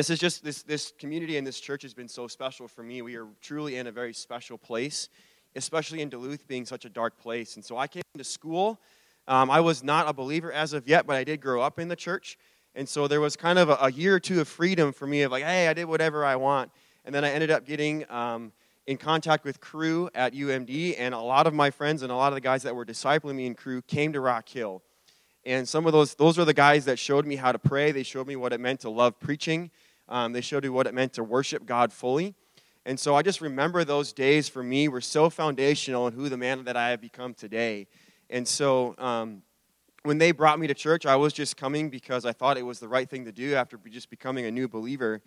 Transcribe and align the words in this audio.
This 0.00 0.08
is 0.08 0.18
just 0.18 0.42
this 0.42 0.62
this 0.62 0.94
community 0.98 1.36
and 1.36 1.46
this 1.46 1.60
church 1.60 1.82
has 1.82 1.92
been 1.92 2.08
so 2.08 2.26
special 2.26 2.66
for 2.66 2.82
me. 2.82 3.02
We 3.02 3.16
are 3.16 3.26
truly 3.42 3.76
in 3.76 3.86
a 3.86 3.92
very 3.92 4.14
special 4.14 4.56
place, 4.56 5.10
especially 5.56 6.00
in 6.00 6.08
Duluth 6.08 6.48
being 6.48 6.64
such 6.64 6.86
a 6.86 6.88
dark 6.88 7.18
place. 7.18 7.56
And 7.56 7.62
so 7.62 7.76
I 7.76 7.86
came 7.86 8.02
to 8.16 8.24
school. 8.24 8.80
Um, 9.28 9.50
I 9.50 9.60
was 9.60 9.84
not 9.84 10.08
a 10.08 10.14
believer 10.14 10.50
as 10.54 10.72
of 10.72 10.88
yet, 10.88 11.06
but 11.06 11.16
I 11.16 11.24
did 11.24 11.42
grow 11.42 11.60
up 11.60 11.78
in 11.78 11.88
the 11.88 11.96
church. 11.96 12.38
And 12.74 12.88
so 12.88 13.08
there 13.08 13.20
was 13.20 13.36
kind 13.36 13.58
of 13.58 13.68
a, 13.68 13.74
a 13.74 13.92
year 13.92 14.14
or 14.14 14.20
two 14.20 14.40
of 14.40 14.48
freedom 14.48 14.94
for 14.94 15.06
me 15.06 15.20
of 15.20 15.32
like, 15.32 15.44
hey, 15.44 15.68
I 15.68 15.74
did 15.74 15.84
whatever 15.84 16.24
I 16.24 16.36
want. 16.36 16.70
And 17.04 17.14
then 17.14 17.22
I 17.22 17.32
ended 17.32 17.50
up 17.50 17.66
getting 17.66 18.10
um, 18.10 18.52
in 18.86 18.96
contact 18.96 19.44
with 19.44 19.60
Cru 19.60 20.08
at 20.14 20.32
UMD, 20.32 20.94
and 20.98 21.12
a 21.12 21.20
lot 21.20 21.46
of 21.46 21.52
my 21.52 21.70
friends 21.70 22.00
and 22.00 22.10
a 22.10 22.16
lot 22.16 22.28
of 22.28 22.36
the 22.36 22.40
guys 22.40 22.62
that 22.62 22.74
were 22.74 22.86
discipling 22.86 23.34
me 23.34 23.44
in 23.44 23.54
Cru 23.54 23.82
came 23.82 24.14
to 24.14 24.20
Rock 24.20 24.48
Hill. 24.48 24.82
And 25.44 25.68
some 25.68 25.84
of 25.84 25.92
those, 25.92 26.14
those 26.14 26.38
are 26.38 26.46
the 26.46 26.54
guys 26.54 26.86
that 26.86 26.98
showed 26.98 27.26
me 27.26 27.36
how 27.36 27.52
to 27.52 27.58
pray. 27.58 27.92
They 27.92 28.02
showed 28.02 28.26
me 28.26 28.36
what 28.36 28.54
it 28.54 28.60
meant 28.60 28.80
to 28.80 28.88
love 28.88 29.20
preaching. 29.20 29.70
Um, 30.10 30.32
they 30.32 30.40
showed 30.40 30.64
me 30.64 30.68
what 30.68 30.86
it 30.86 30.92
meant 30.92 31.14
to 31.14 31.24
worship 31.24 31.64
God 31.64 31.92
fully. 31.92 32.34
And 32.84 32.98
so 32.98 33.14
I 33.14 33.22
just 33.22 33.40
remember 33.40 33.84
those 33.84 34.12
days 34.12 34.48
for 34.48 34.62
me 34.62 34.88
were 34.88 35.00
so 35.00 35.30
foundational 35.30 36.08
in 36.08 36.14
who 36.14 36.28
the 36.28 36.36
man 36.36 36.64
that 36.64 36.76
I 36.76 36.90
have 36.90 37.00
become 37.00 37.34
today. 37.34 37.86
And 38.28 38.46
so 38.46 38.94
um, 38.98 39.42
when 40.02 40.18
they 40.18 40.32
brought 40.32 40.58
me 40.58 40.66
to 40.66 40.74
church, 40.74 41.06
I 41.06 41.16
was 41.16 41.32
just 41.32 41.56
coming 41.56 41.90
because 41.90 42.24
I 42.24 42.32
thought 42.32 42.58
it 42.58 42.66
was 42.66 42.80
the 42.80 42.88
right 42.88 43.08
thing 43.08 43.24
to 43.26 43.32
do 43.32 43.54
after 43.54 43.78
just 43.88 44.10
becoming 44.10 44.46
a 44.46 44.50
new 44.50 44.66
believer. 44.66 45.20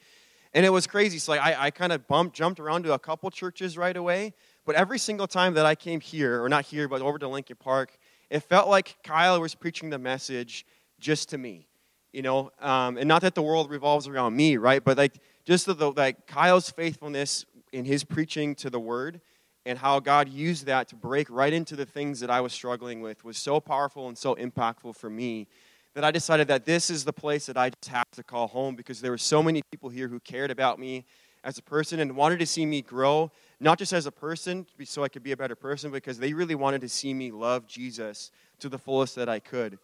And 0.53 0.65
it 0.65 0.69
was 0.69 0.87
crazy. 0.87 1.19
So 1.19 1.31
like, 1.31 1.41
I, 1.41 1.67
I 1.67 1.71
kind 1.71 1.91
of 1.91 2.07
bumped, 2.07 2.35
jumped 2.35 2.59
around 2.59 2.83
to 2.83 2.93
a 2.93 2.99
couple 2.99 3.29
churches 3.31 3.77
right 3.77 3.95
away. 3.95 4.33
But 4.65 4.75
every 4.75 4.99
single 4.99 5.27
time 5.27 5.53
that 5.55 5.65
I 5.65 5.75
came 5.75 5.99
here, 5.99 6.43
or 6.43 6.49
not 6.49 6.65
here, 6.65 6.87
but 6.87 7.01
over 7.01 7.17
to 7.19 7.27
Lincoln 7.27 7.57
Park, 7.59 7.97
it 8.29 8.41
felt 8.41 8.67
like 8.67 8.97
Kyle 9.03 9.39
was 9.39 9.55
preaching 9.55 9.89
the 9.89 9.99
message 9.99 10.65
just 10.99 11.29
to 11.29 11.37
me, 11.37 11.67
you 12.13 12.21
know, 12.21 12.51
um, 12.61 12.97
and 12.97 13.07
not 13.07 13.23
that 13.23 13.35
the 13.35 13.41
world 13.41 13.69
revolves 13.69 14.07
around 14.07 14.35
me, 14.35 14.57
right? 14.57 14.83
But 14.83 14.97
like 14.97 15.19
just 15.45 15.65
the, 15.65 15.73
the 15.73 15.91
like 15.91 16.27
Kyle's 16.27 16.69
faithfulness 16.69 17.45
in 17.73 17.83
his 17.83 18.03
preaching 18.03 18.55
to 18.55 18.69
the 18.69 18.79
word 18.79 19.19
and 19.65 19.77
how 19.77 19.99
God 19.99 20.29
used 20.29 20.65
that 20.67 20.87
to 20.89 20.95
break 20.95 21.29
right 21.29 21.51
into 21.51 21.75
the 21.75 21.85
things 21.85 22.19
that 22.19 22.29
I 22.29 22.41
was 22.41 22.53
struggling 22.53 23.01
with 23.01 23.23
was 23.25 23.37
so 23.37 23.59
powerful 23.59 24.07
and 24.07 24.17
so 24.17 24.35
impactful 24.35 24.95
for 24.95 25.09
me 25.09 25.47
that 25.95 26.03
I 26.03 26.11
decided 26.11 26.47
that 26.47 26.65
this 26.65 26.89
is 26.89 27.03
the 27.03 27.13
place 27.13 27.45
that 27.47 27.57
I 27.57 27.69
just 27.69 27.93
have 27.93 28.09
to 28.11 28.23
call 28.23 28.47
home 28.47 28.75
because 28.75 29.01
there 29.01 29.11
were 29.11 29.17
so 29.17 29.41
many 29.41 29.61
people 29.71 29.89
here 29.89 30.07
who 30.07 30.19
cared 30.19 30.51
about 30.51 30.79
me 30.79 31.05
as 31.43 31.57
a 31.57 31.61
person 31.61 31.99
and 31.99 32.15
wanted 32.15 32.39
to 32.39 32.45
see 32.45 32.65
me 32.65 32.81
grow, 32.81 33.31
not 33.59 33.77
just 33.77 33.93
as 33.93 34.05
a 34.05 34.11
person, 34.11 34.65
so 34.85 35.03
I 35.03 35.09
could 35.09 35.23
be 35.23 35.33
a 35.33 35.37
better 35.37 35.55
person, 35.55 35.91
because 35.91 36.17
they 36.17 36.33
really 36.33 36.55
wanted 36.55 36.81
to 36.81 36.89
see 36.89 37.13
me 37.13 37.31
love 37.31 37.67
Jesus 37.67 38.31
to 38.59 38.69
the 38.69 38.77
fullest 38.77 39.15
that 39.15 39.29
I 39.29 39.39
could. 39.39 39.77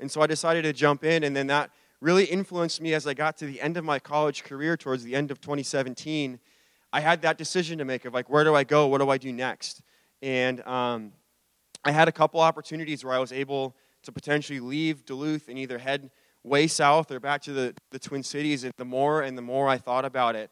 And 0.00 0.10
so 0.10 0.20
I 0.20 0.26
decided 0.26 0.62
to 0.62 0.72
jump 0.72 1.04
in, 1.04 1.24
and 1.24 1.36
then 1.36 1.46
that 1.48 1.70
really 2.00 2.24
influenced 2.24 2.80
me 2.80 2.94
as 2.94 3.06
I 3.06 3.14
got 3.14 3.36
to 3.38 3.46
the 3.46 3.60
end 3.60 3.76
of 3.76 3.84
my 3.84 3.98
college 3.98 4.42
career 4.44 4.76
towards 4.76 5.04
the 5.04 5.14
end 5.14 5.30
of 5.30 5.40
2017. 5.40 6.40
I 6.92 7.00
had 7.00 7.22
that 7.22 7.38
decision 7.38 7.78
to 7.78 7.84
make 7.84 8.04
of 8.04 8.14
like, 8.14 8.28
where 8.28 8.42
do 8.42 8.54
I 8.54 8.64
go? 8.64 8.86
What 8.86 8.98
do 8.98 9.10
I 9.10 9.18
do 9.18 9.32
next? 9.32 9.82
And 10.22 10.66
um, 10.66 11.12
I 11.84 11.92
had 11.92 12.08
a 12.08 12.12
couple 12.12 12.40
opportunities 12.40 13.04
where 13.04 13.14
I 13.14 13.18
was 13.18 13.32
able 13.32 13.76
to 14.02 14.12
potentially 14.12 14.60
leave 14.60 15.04
Duluth 15.04 15.48
and 15.48 15.58
either 15.58 15.78
head 15.78 16.10
way 16.42 16.66
south 16.66 17.10
or 17.10 17.20
back 17.20 17.42
to 17.42 17.52
the, 17.52 17.74
the 17.90 17.98
Twin 17.98 18.22
Cities. 18.22 18.64
And 18.64 18.72
the 18.76 18.84
more 18.84 19.22
and 19.22 19.36
the 19.36 19.42
more 19.42 19.68
I 19.68 19.78
thought 19.78 20.04
about 20.04 20.36
it, 20.36 20.50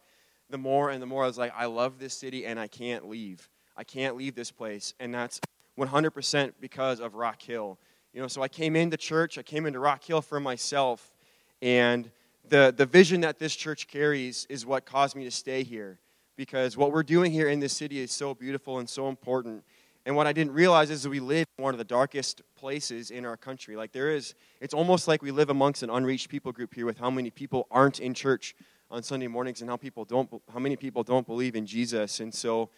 the 0.51 0.59
more 0.59 0.91
and 0.91 1.03
the 1.03 1.07
more 1.07 1.25
I 1.25 1.27
was 1.27 1.39
like, 1.39 1.53
I 1.57 1.67
love 1.67 1.99
this 1.99 2.15
city 2.15 2.47
and 2.47 2.59
I 2.59 2.67
can't 2.67 3.09
leave. 3.09 3.49
I 3.77 3.85
can't 3.85 4.17
leave 4.17 4.35
this 4.35 4.51
place. 4.51 4.95
And 5.01 5.15
that's 5.15 5.41
100% 5.79 6.53
because 6.61 7.01
of 7.01 7.15
Rock 7.15 7.43
Hill. 7.43 7.79
You 8.15 8.23
know, 8.23 8.29
so 8.29 8.43
I 8.43 8.49
came 8.49 8.75
into 8.75 8.97
church, 8.97 9.37
I 9.39 9.43
came 9.43 9.67
into 9.67 9.79
Rock 9.79 10.03
Hill 10.03 10.23
for 10.23 10.41
myself, 10.41 11.13
and 11.61 12.11
the, 12.49 12.73
the 12.75 12.87
vision 12.87 13.21
that 13.21 13.39
this 13.39 13.55
church 13.55 13.87
carries 13.87 14.47
is 14.49 14.65
what 14.65 14.87
caused 14.87 15.15
me 15.15 15.25
to 15.25 15.31
stay 15.31 15.63
here. 15.63 15.99
Because 16.37 16.77
what 16.77 16.93
we're 16.93 17.03
doing 17.03 17.33
here 17.33 17.49
in 17.49 17.61
this 17.61 17.77
city 17.77 17.99
is 17.99 18.11
so 18.13 18.33
beautiful 18.33 18.79
and 18.79 18.89
so 18.89 19.09
important. 19.09 19.65
And 20.07 20.17
what 20.17 20.27
I 20.27 20.33
didn't 20.33 20.53
realize 20.53 20.89
is 20.89 21.03
that 21.03 21.11
we 21.11 21.21
live 21.21 21.47
in 21.59 21.65
one 21.65 21.75
of 21.75 21.79
the 21.79 21.85
darkest 21.85 22.41
places 22.57 23.11
in 23.11 23.27
our 23.27 23.37
country. 23.37 23.77
Like 23.77 23.93
there 23.93 24.11
is, 24.11 24.35
it's 24.61 24.73
almost 24.73 25.09
like 25.09 25.21
we 25.21 25.31
live 25.31 25.51
amongst 25.51 25.83
an 25.83 25.91
unreached 25.91 26.29
people 26.31 26.53
group 26.53 26.75
here 26.75 26.87
with 26.87 26.97
how 26.99 27.11
many 27.11 27.29
people 27.29 27.67
aren't 27.71 28.01
in 28.01 28.15
church 28.15 28.55
on 28.91 29.03
Sunday 29.03 29.27
mornings 29.27 29.61
and 29.61 29.69
how 29.69 29.77
people 29.77 30.05
don't, 30.05 30.31
how 30.53 30.61
many 30.61 30.77
people 30.77 31.03
don't 31.03 31.27
believe 31.27 31.57
in 31.57 31.67
Jesus. 31.67 32.21
And 32.21 32.33
so 32.33 32.71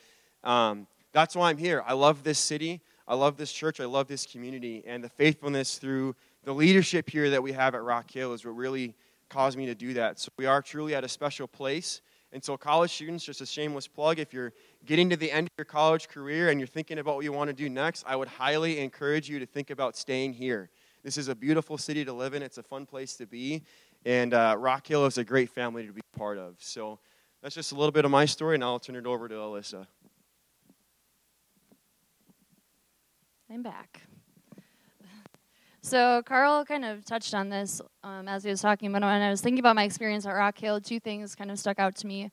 um, 0.42 0.86
that's 1.12 1.36
why 1.36 1.50
I'm 1.50 1.58
here. 1.58 1.84
I 1.86 1.92
love 1.92 2.24
this 2.24 2.38
city. 2.38 2.80
I 3.10 3.14
love 3.14 3.36
this 3.36 3.52
church. 3.52 3.80
I 3.80 3.86
love 3.86 4.06
this 4.06 4.24
community. 4.24 4.84
And 4.86 5.02
the 5.02 5.08
faithfulness 5.08 5.78
through 5.78 6.14
the 6.44 6.54
leadership 6.54 7.10
here 7.10 7.28
that 7.30 7.42
we 7.42 7.50
have 7.50 7.74
at 7.74 7.82
Rock 7.82 8.08
Hill 8.08 8.32
is 8.32 8.44
what 8.44 8.54
really 8.54 8.94
caused 9.28 9.58
me 9.58 9.66
to 9.66 9.74
do 9.74 9.94
that. 9.94 10.20
So 10.20 10.28
we 10.36 10.46
are 10.46 10.62
truly 10.62 10.94
at 10.94 11.02
a 11.02 11.08
special 11.08 11.48
place. 11.48 12.02
And 12.32 12.42
so, 12.44 12.56
college 12.56 12.92
students, 12.92 13.24
just 13.24 13.40
a 13.40 13.46
shameless 13.46 13.88
plug, 13.88 14.20
if 14.20 14.32
you're 14.32 14.52
getting 14.86 15.10
to 15.10 15.16
the 15.16 15.32
end 15.32 15.48
of 15.48 15.52
your 15.58 15.64
college 15.64 16.06
career 16.06 16.50
and 16.50 16.60
you're 16.60 16.68
thinking 16.68 17.00
about 17.00 17.16
what 17.16 17.24
you 17.24 17.32
want 17.32 17.48
to 17.48 17.52
do 17.52 17.68
next, 17.68 18.04
I 18.06 18.14
would 18.14 18.28
highly 18.28 18.78
encourage 18.78 19.28
you 19.28 19.40
to 19.40 19.46
think 19.46 19.70
about 19.70 19.96
staying 19.96 20.34
here. 20.34 20.70
This 21.02 21.18
is 21.18 21.26
a 21.26 21.34
beautiful 21.34 21.76
city 21.78 22.04
to 22.04 22.12
live 22.12 22.34
in, 22.34 22.44
it's 22.44 22.58
a 22.58 22.62
fun 22.62 22.86
place 22.86 23.16
to 23.16 23.26
be, 23.26 23.64
and 24.04 24.32
uh, 24.32 24.54
Rock 24.56 24.86
Hill 24.86 25.06
is 25.06 25.18
a 25.18 25.24
great 25.24 25.50
family 25.50 25.84
to 25.84 25.92
be 25.92 26.02
part 26.16 26.38
of. 26.38 26.54
So, 26.60 27.00
that's 27.42 27.56
just 27.56 27.72
a 27.72 27.74
little 27.74 27.90
bit 27.90 28.04
of 28.04 28.12
my 28.12 28.26
story, 28.26 28.54
and 28.54 28.62
I'll 28.62 28.78
turn 28.78 28.94
it 28.94 29.06
over 29.06 29.26
to 29.26 29.34
Alyssa. 29.34 29.88
I'm 33.52 33.62
back. 33.62 34.02
So 35.82 36.22
Carl 36.24 36.64
kind 36.64 36.84
of 36.84 37.04
touched 37.04 37.34
on 37.34 37.48
this 37.48 37.80
um, 38.04 38.28
as 38.28 38.44
he 38.44 38.50
was 38.50 38.60
talking, 38.60 38.92
but 38.92 39.02
when 39.02 39.10
I 39.10 39.28
was 39.28 39.40
thinking 39.40 39.58
about 39.58 39.74
my 39.74 39.82
experience 39.82 40.24
at 40.24 40.32
Rock 40.34 40.56
Hill, 40.56 40.80
two 40.80 41.00
things 41.00 41.34
kind 41.34 41.50
of 41.50 41.58
stuck 41.58 41.80
out 41.80 41.96
to 41.96 42.06
me. 42.06 42.30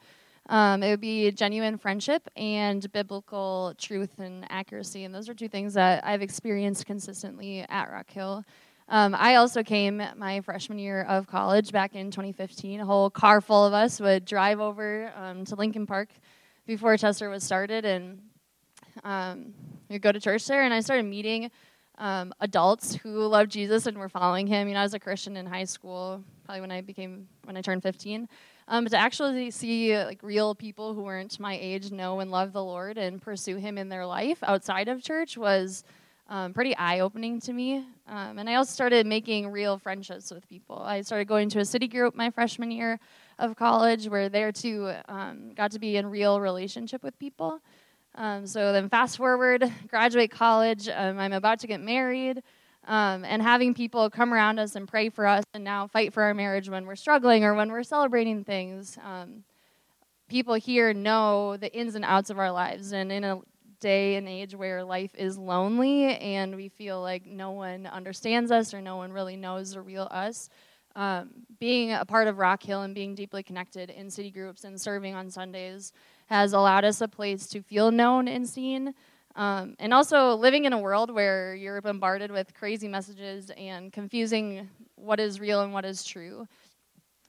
Um, 0.47 0.83
it 0.83 0.91
would 0.91 1.01
be 1.01 1.31
genuine 1.31 1.79
friendship 1.79 2.29
and 2.37 2.91
biblical 2.91 3.73
truth 3.79 4.19
and 4.19 4.45
accuracy, 4.51 5.05
and 5.05 5.15
those 5.15 5.27
are 5.27 5.33
two 5.33 5.47
things 5.47 5.73
that 5.73 6.05
I've 6.05 6.21
experienced 6.21 6.85
consistently 6.85 7.65
at 7.67 7.91
Rock 7.91 8.11
Hill. 8.11 8.43
Um, 8.87 9.15
I 9.15 9.35
also 9.35 9.63
came 9.63 10.03
my 10.17 10.41
freshman 10.41 10.77
year 10.77 11.01
of 11.01 11.25
college 11.25 11.71
back 11.71 11.95
in 11.95 12.11
2015. 12.11 12.81
A 12.81 12.85
whole 12.85 13.09
car 13.09 13.41
full 13.41 13.65
of 13.65 13.73
us 13.73 13.99
would 13.99 14.23
drive 14.23 14.59
over 14.59 15.11
um, 15.15 15.45
to 15.45 15.55
Lincoln 15.55 15.87
Park 15.87 16.09
before 16.67 16.95
Chester 16.95 17.27
was 17.27 17.43
started, 17.43 17.85
and 17.85 18.19
um, 19.03 19.53
we'd 19.89 20.01
go 20.01 20.11
to 20.11 20.19
church 20.19 20.45
there. 20.45 20.63
And 20.63 20.73
I 20.73 20.79
started 20.79 21.03
meeting 21.03 21.51
um, 21.97 22.33
adults 22.39 22.95
who 22.95 23.25
loved 23.25 23.51
Jesus 23.51 23.87
and 23.87 23.97
were 23.97 24.09
following 24.09 24.47
him. 24.47 24.67
You 24.67 24.75
know, 24.75 24.81
I 24.81 24.83
was 24.83 24.93
a 24.93 24.99
Christian 24.99 25.37
in 25.37 25.45
high 25.45 25.63
school, 25.63 26.23
probably 26.45 26.61
when 26.61 26.71
I 26.71 26.81
became 26.81 27.27
when 27.43 27.57
I 27.57 27.61
turned 27.61 27.83
15. 27.83 28.27
Um, 28.69 28.83
but 28.83 28.89
to 28.91 28.97
actually 28.97 29.49
see 29.51 29.97
like 29.97 30.21
real 30.21 30.53
people 30.53 30.93
who 30.93 31.03
weren't 31.03 31.39
my 31.39 31.57
age 31.59 31.91
know 31.91 32.19
and 32.19 32.29
love 32.29 32.51
the 32.51 32.63
Lord 32.63 32.97
and 32.97 33.21
pursue 33.21 33.55
Him 33.55 33.77
in 33.77 33.89
their 33.89 34.05
life 34.05 34.39
outside 34.43 34.89
of 34.89 35.01
church 35.01 35.37
was 35.37 35.83
um, 36.29 36.53
pretty 36.53 36.75
eye 36.75 36.99
opening 36.99 37.39
to 37.41 37.53
me. 37.53 37.85
Um, 38.07 38.37
and 38.39 38.49
I 38.49 38.55
also 38.55 38.71
started 38.71 39.05
making 39.05 39.47
real 39.49 39.77
friendships 39.77 40.31
with 40.31 40.47
people. 40.49 40.79
I 40.79 41.01
started 41.01 41.27
going 41.27 41.49
to 41.49 41.59
a 41.59 41.65
city 41.65 41.87
group 41.87 42.15
my 42.15 42.29
freshman 42.29 42.71
year 42.71 42.99
of 43.39 43.55
college, 43.55 44.07
where 44.09 44.29
there 44.29 44.51
too 44.51 44.93
um, 45.07 45.53
got 45.55 45.71
to 45.71 45.79
be 45.79 45.95
in 45.95 46.07
real 46.07 46.41
relationship 46.41 47.03
with 47.03 47.17
people. 47.19 47.61
Um, 48.17 48.47
so 48.47 48.73
then, 48.73 48.89
fast 48.89 49.17
forward, 49.17 49.71
graduate 49.87 50.31
college, 50.31 50.89
um, 50.89 51.19
I'm 51.19 51.33
about 51.33 51.59
to 51.59 51.67
get 51.67 51.79
married, 51.79 52.41
um, 52.87 53.23
and 53.23 53.43
having 53.43 53.75
people 53.75 54.09
come 54.09 54.33
around 54.33 54.57
us 54.57 54.75
and 54.75 54.87
pray 54.87 55.09
for 55.09 55.27
us 55.27 55.43
and 55.53 55.63
now 55.63 55.85
fight 55.85 56.13
for 56.13 56.23
our 56.23 56.33
marriage 56.33 56.67
when 56.67 56.87
we're 56.87 56.95
struggling 56.95 57.43
or 57.43 57.53
when 57.53 57.71
we're 57.71 57.83
celebrating 57.83 58.43
things. 58.43 58.97
Um, 59.05 59.43
people 60.27 60.55
here 60.55 60.95
know 60.95 61.57
the 61.57 61.71
ins 61.71 61.93
and 61.93 62.03
outs 62.03 62.31
of 62.31 62.39
our 62.39 62.51
lives, 62.51 62.91
and 62.91 63.11
in 63.11 63.23
a 63.23 63.39
day 63.79 64.15
and 64.15 64.27
age 64.27 64.55
where 64.55 64.83
life 64.83 65.13
is 65.15 65.37
lonely 65.37 66.17
and 66.17 66.55
we 66.55 66.67
feel 66.67 66.99
like 66.99 67.27
no 67.27 67.51
one 67.51 67.85
understands 67.85 68.49
us 68.49 68.73
or 68.73 68.81
no 68.81 68.95
one 68.95 69.13
really 69.13 69.35
knows 69.35 69.73
the 69.73 69.81
real 69.81 70.07
us. 70.09 70.49
Um, 70.95 71.29
being 71.59 71.91
a 71.93 72.03
part 72.03 72.27
of 72.27 72.39
Rock 72.39 72.63
Hill 72.63 72.81
and 72.81 72.95
being 72.95 73.13
deeply 73.13 73.43
connected 73.43 73.91
in 73.91 74.09
city 74.09 74.31
groups 74.31 74.63
and 74.63 74.81
serving 74.81 75.13
on 75.13 75.29
Sundays 75.29 75.93
has 76.27 76.53
allowed 76.53 76.85
us 76.85 77.01
a 77.01 77.07
place 77.07 77.47
to 77.47 77.61
feel 77.61 77.91
known 77.91 78.27
and 78.27 78.47
seen. 78.47 78.93
Um, 79.35 79.75
and 79.79 79.93
also 79.93 80.33
living 80.33 80.65
in 80.65 80.73
a 80.73 80.79
world 80.79 81.13
where 81.13 81.53
you're 81.53 81.81
bombarded 81.81 82.31
with 82.31 82.53
crazy 82.53 82.87
messages 82.87 83.51
and 83.55 83.93
confusing 83.93 84.67
what 84.95 85.19
is 85.19 85.39
real 85.39 85.61
and 85.61 85.73
what 85.73 85.85
is 85.85 86.03
true. 86.03 86.47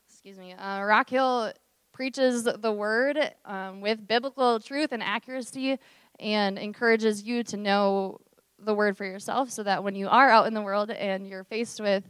Excuse 0.08 0.38
me. 0.38 0.54
Uh, 0.54 0.82
Rock 0.84 1.10
Hill 1.10 1.52
preaches 1.92 2.44
the 2.44 2.72
word 2.72 3.18
um, 3.44 3.80
with 3.80 4.06
biblical 4.06 4.58
truth 4.58 4.92
and 4.92 5.02
accuracy 5.02 5.78
and 6.18 6.58
encourages 6.58 7.22
you 7.22 7.44
to 7.44 7.56
know 7.56 8.18
the 8.58 8.74
word 8.74 8.96
for 8.96 9.04
yourself 9.04 9.50
so 9.50 9.62
that 9.62 9.84
when 9.84 9.94
you 9.94 10.08
are 10.08 10.30
out 10.30 10.46
in 10.46 10.54
the 10.54 10.62
world 10.62 10.90
and 10.90 11.26
you're 11.26 11.44
faced 11.44 11.80
with 11.80 12.04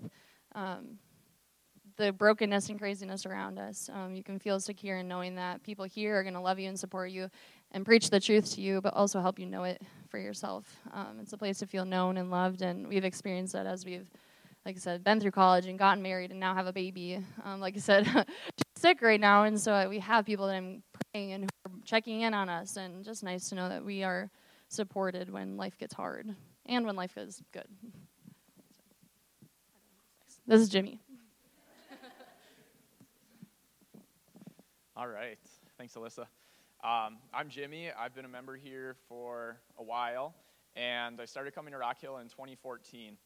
um, 0.55 0.99
the 1.99 2.13
brokenness 2.13 2.71
and 2.71 2.79
craziness 2.79 3.27
around 3.27 3.59
us. 3.59 3.91
Um, 3.93 4.15
you 4.15 4.23
can 4.23 4.39
feel 4.39 4.59
secure 4.61 4.99
in 4.99 5.09
knowing 5.09 5.35
that 5.35 5.63
people 5.63 5.85
here 5.85 6.17
are 6.17 6.23
going 6.23 6.35
to 6.35 6.41
love 6.41 6.59
you 6.59 6.69
and 6.69 6.79
support 6.79 7.11
you 7.11 7.29
and 7.73 7.85
preach 7.85 8.09
the 8.09 8.21
truth 8.21 8.55
to 8.55 8.61
you, 8.61 8.81
but 8.81 8.95
also 8.95 9.21
help 9.21 9.39
you 9.39 9.47
know 9.47 9.65
it 9.65 9.83
for 10.09 10.19
yourself. 10.19 10.65
Um, 10.93 11.19
it's 11.21 11.33
a 11.33 11.37
place 11.37 11.59
to 11.59 11.67
feel 11.67 11.85
known 11.85 12.17
and 12.17 12.31
loved, 12.31 12.63
and 12.63 12.89
we've 12.89 13.05
experienced 13.05 13.53
that 13.53 13.67
as 13.67 13.85
we've 13.85 14.11
like 14.65 14.77
I 14.77 14.81
said, 14.81 15.03
been 15.05 15.19
through 15.19 15.31
college 15.31 15.67
and 15.67 15.79
gotten 15.79 16.03
married 16.03 16.31
and 16.31 16.39
now 16.39 16.55
have 16.55 16.67
a 16.67 16.73
baby. 16.73 17.25
Um, 17.45 17.59
like 17.59 17.75
I 17.77 17.81
said, 17.81 18.27
sick 18.77 19.01
right 19.01 19.21
now, 19.21 19.45
and 19.45 19.59
so 19.59 19.89
we 19.89 19.99
have 20.01 20.27
people 20.27 20.47
that 20.47 20.57
I'm 20.57 20.83
praying 21.13 21.33
and 21.33 21.45
who 21.45 21.49
are 21.71 21.73
checking 21.85 22.21
in 22.23 22.35
on 22.35 22.49
us, 22.49 22.77
and 22.77 23.05
just 23.05 23.23
nice 23.23 23.49
to 23.49 23.55
know 23.55 23.69
that 23.69 23.85
we 23.85 24.03
are 24.03 24.31
supported 24.69 25.31
when 25.31 25.57
life 25.57 25.79
gets 25.79 25.95
hard 25.95 26.29
and 26.67 26.85
when 26.85 26.97
life 26.97 27.17
is 27.17 27.43
good. 27.53 27.67
This 30.47 30.61
is 30.61 30.69
Jimmy. 30.69 31.01
All 34.99 35.07
right. 35.07 35.39
Thanks, 35.79 35.95
Alyssa. 35.95 36.27
Um, 36.83 37.19
I'm 37.33 37.49
Jimmy. 37.49 37.89
I've 37.97 38.17
been 38.17 38.25
a 38.25 38.29
member 38.29 38.57
here 38.57 38.97
for 39.09 39.61
a 39.79 39.83
while, 39.85 40.35
and 40.75 41.21
I 41.21 41.25
started 41.25 41.55
coming 41.55 41.71
to 41.73 41.79
Rock 41.79 42.01
Hill 42.01 42.17
in 42.17 42.27
2014 42.27 43.17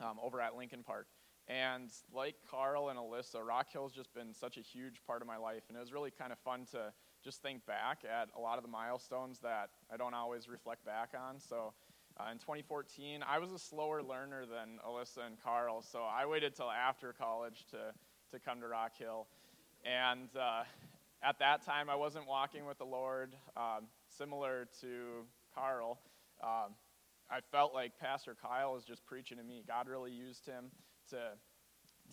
um, 0.00 0.18
over 0.22 0.40
at 0.40 0.54
Lincoln 0.54 0.84
Park. 0.84 1.08
And 1.48 1.90
like 2.14 2.36
Carl 2.48 2.90
and 2.90 2.96
Alyssa, 2.96 3.44
Rock 3.44 3.72
Hill 3.72 3.88
has 3.88 3.92
just 3.92 4.14
been 4.14 4.32
such 4.32 4.56
a 4.56 4.60
huge 4.60 5.02
part 5.04 5.20
of 5.20 5.26
my 5.26 5.36
life, 5.36 5.64
and 5.68 5.76
it 5.76 5.80
was 5.80 5.92
really 5.92 6.12
kind 6.12 6.30
of 6.30 6.38
fun 6.38 6.64
to 6.70 6.92
just 7.24 7.42
think 7.42 7.66
back 7.66 8.04
at 8.04 8.28
a 8.38 8.40
lot 8.40 8.56
of 8.56 8.62
the 8.62 8.70
milestones 8.70 9.40
that 9.40 9.70
I 9.92 9.96
don't 9.96 10.14
always 10.14 10.48
reflect 10.48 10.86
back 10.86 11.10
on. 11.20 11.40
So 11.40 11.72
uh, 12.20 12.30
in 12.30 12.38
2014, 12.38 13.24
I 13.28 13.40
was 13.40 13.50
a 13.50 13.58
slower 13.58 14.00
learner 14.00 14.46
than 14.46 14.78
Alyssa 14.88 15.26
and 15.26 15.42
Carl, 15.42 15.82
so 15.82 16.04
I 16.04 16.24
waited 16.24 16.54
till 16.54 16.70
after 16.70 17.12
college 17.12 17.64
to, 17.72 17.92
to 18.30 18.38
come 18.38 18.60
to 18.60 18.68
Rock 18.68 18.92
Hill. 18.96 19.26
And 19.84 20.28
uh, 20.36 20.64
at 21.22 21.38
that 21.38 21.64
time, 21.64 21.88
I 21.88 21.94
wasn't 21.94 22.26
walking 22.26 22.66
with 22.66 22.78
the 22.78 22.84
Lord, 22.84 23.34
um, 23.56 23.86
similar 24.08 24.68
to 24.80 25.24
Carl. 25.54 25.98
Um, 26.42 26.74
I 27.30 27.40
felt 27.50 27.74
like 27.74 27.98
Pastor 27.98 28.36
Kyle 28.40 28.72
was 28.74 28.84
just 28.84 29.04
preaching 29.04 29.38
to 29.38 29.44
me. 29.44 29.64
God 29.66 29.88
really 29.88 30.12
used 30.12 30.46
him 30.46 30.66
to, 31.10 31.30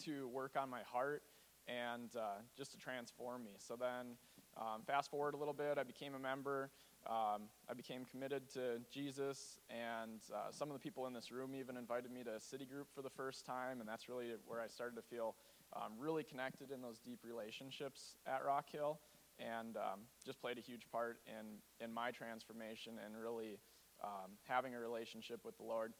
to 0.05 0.27
work 0.29 0.55
on 0.59 0.69
my 0.69 0.81
heart 0.81 1.23
and 1.67 2.15
uh, 2.15 2.41
just 2.57 2.71
to 2.71 2.77
transform 2.77 3.43
me. 3.43 3.51
So 3.57 3.75
then, 3.75 4.15
um, 4.57 4.81
fast 4.85 5.09
forward 5.09 5.33
a 5.33 5.37
little 5.37 5.53
bit, 5.53 5.77
I 5.77 5.83
became 5.83 6.15
a 6.15 6.19
member. 6.19 6.69
Um, 7.05 7.49
I 7.69 7.73
became 7.75 8.05
committed 8.05 8.49
to 8.53 8.79
Jesus, 8.89 9.59
and 9.69 10.21
uh, 10.33 10.51
some 10.51 10.69
of 10.69 10.73
the 10.73 10.79
people 10.79 11.05
in 11.05 11.13
this 11.13 11.31
room 11.31 11.53
even 11.53 11.75
invited 11.75 12.11
me 12.11 12.23
to 12.23 12.35
a 12.35 12.39
City 12.39 12.65
Group 12.65 12.87
for 12.95 13.01
the 13.01 13.09
first 13.09 13.45
time, 13.45 13.81
and 13.81 13.89
that's 13.89 14.07
really 14.07 14.27
where 14.47 14.61
I 14.61 14.67
started 14.67 14.95
to 14.95 15.01
feel 15.01 15.35
um, 15.75 15.93
really 15.97 16.23
connected 16.23 16.71
in 16.71 16.81
those 16.81 16.99
deep 16.99 17.19
relationships 17.23 18.15
at 18.27 18.43
Rock 18.45 18.65
Hill, 18.71 18.99
and 19.39 19.77
um, 19.77 20.01
just 20.25 20.39
played 20.39 20.57
a 20.57 20.61
huge 20.61 20.83
part 20.91 21.19
in, 21.27 21.57
in 21.83 21.93
my 21.93 22.11
transformation 22.11 22.93
and 23.03 23.15
really 23.19 23.59
um, 24.03 24.31
having 24.47 24.75
a 24.75 24.79
relationship 24.79 25.39
with 25.43 25.57
the 25.57 25.63
Lord. 25.63 25.93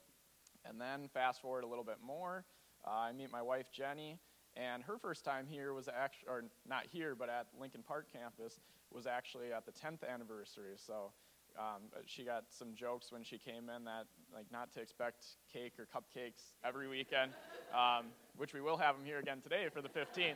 And 0.66 0.80
then 0.80 1.10
fast 1.14 1.42
forward 1.42 1.64
a 1.64 1.68
little 1.68 1.84
bit 1.84 1.98
more, 2.06 2.46
uh, 2.86 2.92
I 2.92 3.12
meet 3.12 3.32
my 3.32 3.42
wife 3.42 3.68
Jenny, 3.72 4.20
and 4.56 4.84
her 4.84 4.98
first 4.98 5.26
time 5.26 5.46
here 5.48 5.74
was 5.74 5.88
actually, 5.88 6.28
or 6.28 6.44
not 6.68 6.86
here, 6.90 7.16
but 7.16 7.30
at 7.30 7.48
Lincoln 7.60 7.84
Park 7.86 8.08
campus, 8.12 8.60
was 8.92 9.08
actually 9.08 9.52
at 9.52 9.66
the 9.66 9.72
10th 9.72 10.08
anniversary. 10.08 10.76
So 10.76 11.12
um, 11.58 11.84
she 12.06 12.24
got 12.24 12.46
some 12.50 12.74
jokes 12.76 13.12
when 13.12 13.24
she 13.24 13.38
came 13.38 13.70
in 13.70 13.84
that, 13.86 14.06
like, 14.34 14.46
not 14.52 14.74
to 14.74 14.82
expect 14.82 15.26
cake 15.52 15.74
or 15.78 15.86
cupcakes 15.86 16.54
every 16.66 16.88
weekend, 16.88 17.32
um, 17.74 18.06
which 18.38 18.54
we 18.54 18.62
will 18.62 18.78
have 18.78 18.96
them 18.96 19.06
here 19.06 19.20
again 19.20 19.42
today 19.42 19.68
for 19.72 19.82
the 19.82 19.90
15th. 19.90 20.36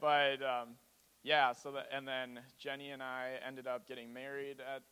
But 0.00 0.42
um, 0.42 0.70
yeah, 1.22 1.52
so 1.52 1.74
and 1.90 2.06
then 2.06 2.40
Jenny 2.58 2.90
and 2.90 3.02
I 3.02 3.32
ended 3.46 3.66
up 3.66 3.88
getting 3.88 4.12
married 4.12 4.60
at, 4.60 4.82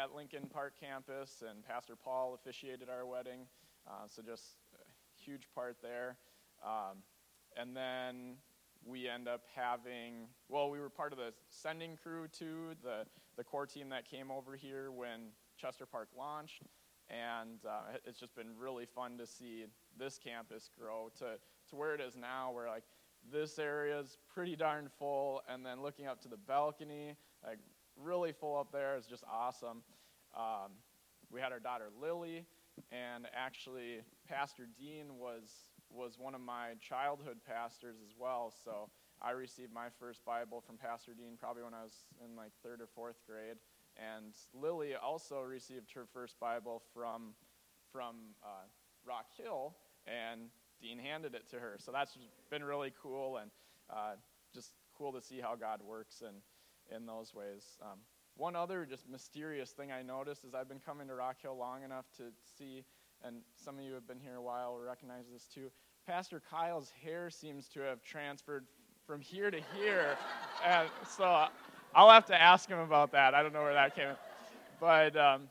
at 0.00 0.14
Lincoln 0.14 0.48
Park 0.50 0.74
campus, 0.80 1.42
and 1.48 1.62
Pastor 1.64 1.94
Paul 1.94 2.34
officiated 2.34 2.88
our 2.88 3.04
wedding. 3.04 3.40
Uh, 3.86 4.06
so 4.08 4.22
just 4.22 4.56
a 4.74 5.22
huge 5.22 5.48
part 5.54 5.76
there. 5.82 6.16
Um, 6.64 6.98
and 7.56 7.76
then 7.76 8.36
we 8.84 9.08
end 9.08 9.28
up 9.28 9.42
having, 9.54 10.28
well, 10.48 10.70
we 10.70 10.80
were 10.80 10.88
part 10.88 11.12
of 11.12 11.18
the 11.18 11.32
sending 11.50 11.96
crew 12.02 12.26
too, 12.28 12.74
the, 12.82 13.04
the 13.36 13.44
core 13.44 13.66
team 13.66 13.88
that 13.90 14.08
came 14.08 14.30
over 14.30 14.56
here 14.56 14.90
when 14.90 15.30
Chester 15.56 15.86
Park 15.86 16.08
launched. 16.16 16.62
And 17.10 17.58
uh, 17.68 17.98
it's 18.06 18.18
just 18.18 18.34
been 18.34 18.56
really 18.58 18.86
fun 18.86 19.18
to 19.18 19.26
see 19.26 19.66
this 19.98 20.18
campus 20.18 20.70
grow 20.78 21.10
to, 21.18 21.38
to 21.68 21.76
where 21.76 21.94
it 21.94 22.00
is 22.00 22.16
now, 22.16 22.52
where 22.52 22.68
like 22.68 22.84
this 23.30 23.58
area 23.58 23.98
is 23.98 24.16
pretty 24.32 24.56
darn 24.56 24.88
full. 24.98 25.42
And 25.48 25.64
then 25.64 25.82
looking 25.82 26.06
up 26.06 26.22
to 26.22 26.28
the 26.28 26.36
balcony, 26.36 27.16
like 27.44 27.58
really 27.96 28.32
full 28.32 28.58
up 28.58 28.72
there 28.72 28.96
is 28.96 29.06
just 29.06 29.24
awesome. 29.30 29.82
Um, 30.36 30.72
we 31.30 31.40
had 31.40 31.52
our 31.52 31.60
daughter 31.60 31.88
Lily, 32.00 32.44
and 32.90 33.26
actually, 33.34 34.00
Pastor 34.28 34.68
Dean 34.78 35.18
was 35.18 35.50
was 35.90 36.18
one 36.18 36.34
of 36.34 36.40
my 36.40 36.70
childhood 36.80 37.38
pastors 37.46 37.96
as 38.02 38.14
well. 38.18 38.52
So 38.64 38.88
I 39.22 39.30
received 39.30 39.72
my 39.72 39.86
first 40.00 40.24
Bible 40.24 40.60
from 40.60 40.76
Pastor 40.76 41.12
Dean 41.14 41.36
probably 41.38 41.62
when 41.62 41.74
I 41.74 41.82
was 41.82 41.94
in 42.24 42.36
like 42.36 42.50
third 42.62 42.80
or 42.80 42.88
fourth 42.94 43.16
grade. 43.26 43.56
And 43.96 44.34
Lily 44.54 44.94
also 44.94 45.40
received 45.40 45.92
her 45.94 46.06
first 46.12 46.38
Bible 46.40 46.82
from 46.94 47.34
from 47.92 48.16
uh, 48.42 48.66
Rock 49.06 49.26
Hill, 49.36 49.74
and 50.06 50.48
Dean 50.80 50.98
handed 50.98 51.34
it 51.34 51.48
to 51.50 51.56
her. 51.56 51.76
So 51.78 51.92
that's 51.92 52.16
been 52.50 52.64
really 52.64 52.92
cool 53.02 53.36
and 53.36 53.50
uh, 53.90 54.14
just 54.54 54.72
cool 54.96 55.12
to 55.12 55.20
see 55.20 55.40
how 55.40 55.54
God 55.56 55.80
works 55.86 56.22
in 56.22 56.96
in 56.96 57.06
those 57.06 57.34
ways. 57.34 57.64
Um, 57.82 57.98
one 58.36 58.56
other 58.56 58.86
just 58.86 59.08
mysterious 59.08 59.70
thing 59.70 59.92
I 59.92 60.02
noticed 60.02 60.44
is 60.44 60.54
I've 60.54 60.68
been 60.68 60.80
coming 60.80 61.06
to 61.08 61.14
Rock 61.14 61.36
Hill 61.42 61.56
long 61.56 61.82
enough 61.84 62.06
to 62.16 62.24
see 62.58 62.84
and 63.24 63.36
some 63.54 63.78
of 63.78 63.84
you 63.84 63.94
have 63.94 64.06
been 64.06 64.20
here 64.20 64.36
a 64.36 64.42
while 64.42 64.78
recognize 64.78 65.24
this 65.32 65.46
too. 65.46 65.70
Pastor 66.06 66.42
Kyle's 66.50 66.90
hair 67.02 67.30
seems 67.30 67.68
to 67.68 67.80
have 67.80 68.02
transferred 68.02 68.66
from 69.12 69.20
here 69.20 69.50
to 69.50 69.60
here. 69.76 70.16
and 70.64 70.88
so 71.06 71.44
I'll 71.94 72.08
have 72.08 72.24
to 72.26 72.40
ask 72.40 72.66
him 72.66 72.78
about 72.78 73.12
that. 73.12 73.34
I 73.34 73.42
don't 73.42 73.52
know 73.52 73.60
where 73.60 73.74
that 73.74 73.94
came. 73.94 74.14
But 74.80 75.14
um, 75.18 75.50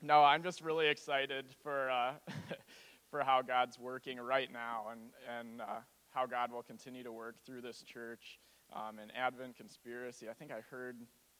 no, 0.00 0.24
I'm 0.24 0.42
just 0.42 0.62
really 0.62 0.88
excited 0.88 1.44
for, 1.62 1.90
uh, 1.90 2.12
for 3.10 3.20
how 3.20 3.42
God's 3.42 3.78
working 3.78 4.18
right 4.18 4.50
now 4.50 4.86
and, 4.90 5.00
and 5.38 5.60
uh, 5.60 5.80
how 6.12 6.24
God 6.24 6.50
will 6.50 6.62
continue 6.62 7.02
to 7.02 7.12
work 7.12 7.34
through 7.44 7.60
this 7.60 7.82
church. 7.82 8.38
Um, 8.72 8.98
and 9.02 9.12
Advent 9.14 9.58
Conspiracy, 9.58 10.30
I 10.30 10.32
think 10.32 10.50
I 10.50 10.62
heard 10.70 10.96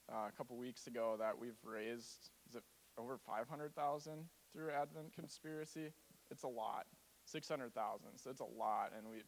uh, 0.07 0.27
a 0.27 0.31
couple 0.37 0.55
weeks 0.55 0.85
ago 0.85 1.15
that 1.17 1.35
we've 1.35 1.57
raised, 1.63 2.29
is 2.47 2.57
it 2.57 2.63
over 2.95 3.17
500,000 3.17 4.13
through 4.53 4.69
Advent 4.69 5.15
Conspiracy. 5.15 5.93
It's 6.29 6.43
a 6.43 6.47
lot, 6.47 6.85
600,000. 7.25 8.05
So 8.17 8.29
it's 8.29 8.39
a 8.39 8.43
lot, 8.43 8.91
and 8.95 9.09
we've 9.09 9.23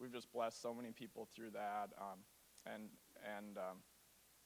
we've 0.00 0.12
just 0.12 0.32
blessed 0.32 0.60
so 0.60 0.74
many 0.74 0.90
people 0.90 1.28
through 1.34 1.50
that. 1.50 1.90
Um, 1.98 2.20
and 2.66 2.88
and 3.36 3.58
um, 3.58 3.78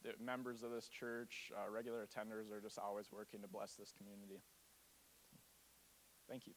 the 0.03 0.13
members 0.23 0.63
of 0.63 0.71
this 0.71 0.89
church, 0.89 1.53
uh, 1.57 1.71
regular 1.71 2.07
attenders, 2.07 2.51
are 2.53 2.61
just 2.61 2.79
always 2.79 3.07
working 3.13 3.41
to 3.43 3.49
bless 3.49 3.75
this 3.75 3.93
community. 3.97 4.41
Thank 6.29 6.47
you. 6.47 6.55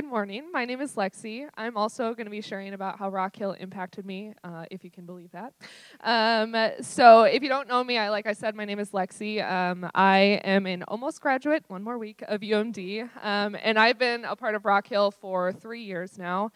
Good 0.00 0.08
morning. 0.08 0.50
My 0.50 0.64
name 0.64 0.80
is 0.80 0.94
Lexi. 0.94 1.46
I'm 1.58 1.76
also 1.76 2.14
going 2.14 2.24
to 2.24 2.30
be 2.30 2.40
sharing 2.40 2.72
about 2.72 2.98
how 2.98 3.10
Rock 3.10 3.36
Hill 3.36 3.52
impacted 3.60 4.06
me, 4.06 4.32
uh, 4.42 4.64
if 4.70 4.82
you 4.82 4.90
can 4.90 5.04
believe 5.04 5.30
that. 5.32 5.52
Um, 6.02 6.56
so, 6.80 7.24
if 7.24 7.42
you 7.42 7.50
don't 7.50 7.68
know 7.68 7.84
me, 7.84 7.98
I, 7.98 8.08
like 8.08 8.26
I 8.26 8.32
said, 8.32 8.54
my 8.54 8.64
name 8.64 8.78
is 8.78 8.92
Lexi. 8.92 9.46
Um, 9.46 9.90
I 9.94 10.40
am 10.42 10.64
an 10.64 10.84
almost 10.84 11.20
graduate, 11.20 11.64
one 11.68 11.84
more 11.84 11.98
week 11.98 12.24
of 12.28 12.40
UMD, 12.40 13.10
um, 13.22 13.54
and 13.62 13.78
I've 13.78 13.98
been 13.98 14.24
a 14.24 14.34
part 14.34 14.54
of 14.54 14.64
Rock 14.64 14.88
Hill 14.88 15.10
for 15.10 15.52
three 15.52 15.82
years 15.82 16.16
now. 16.16 16.50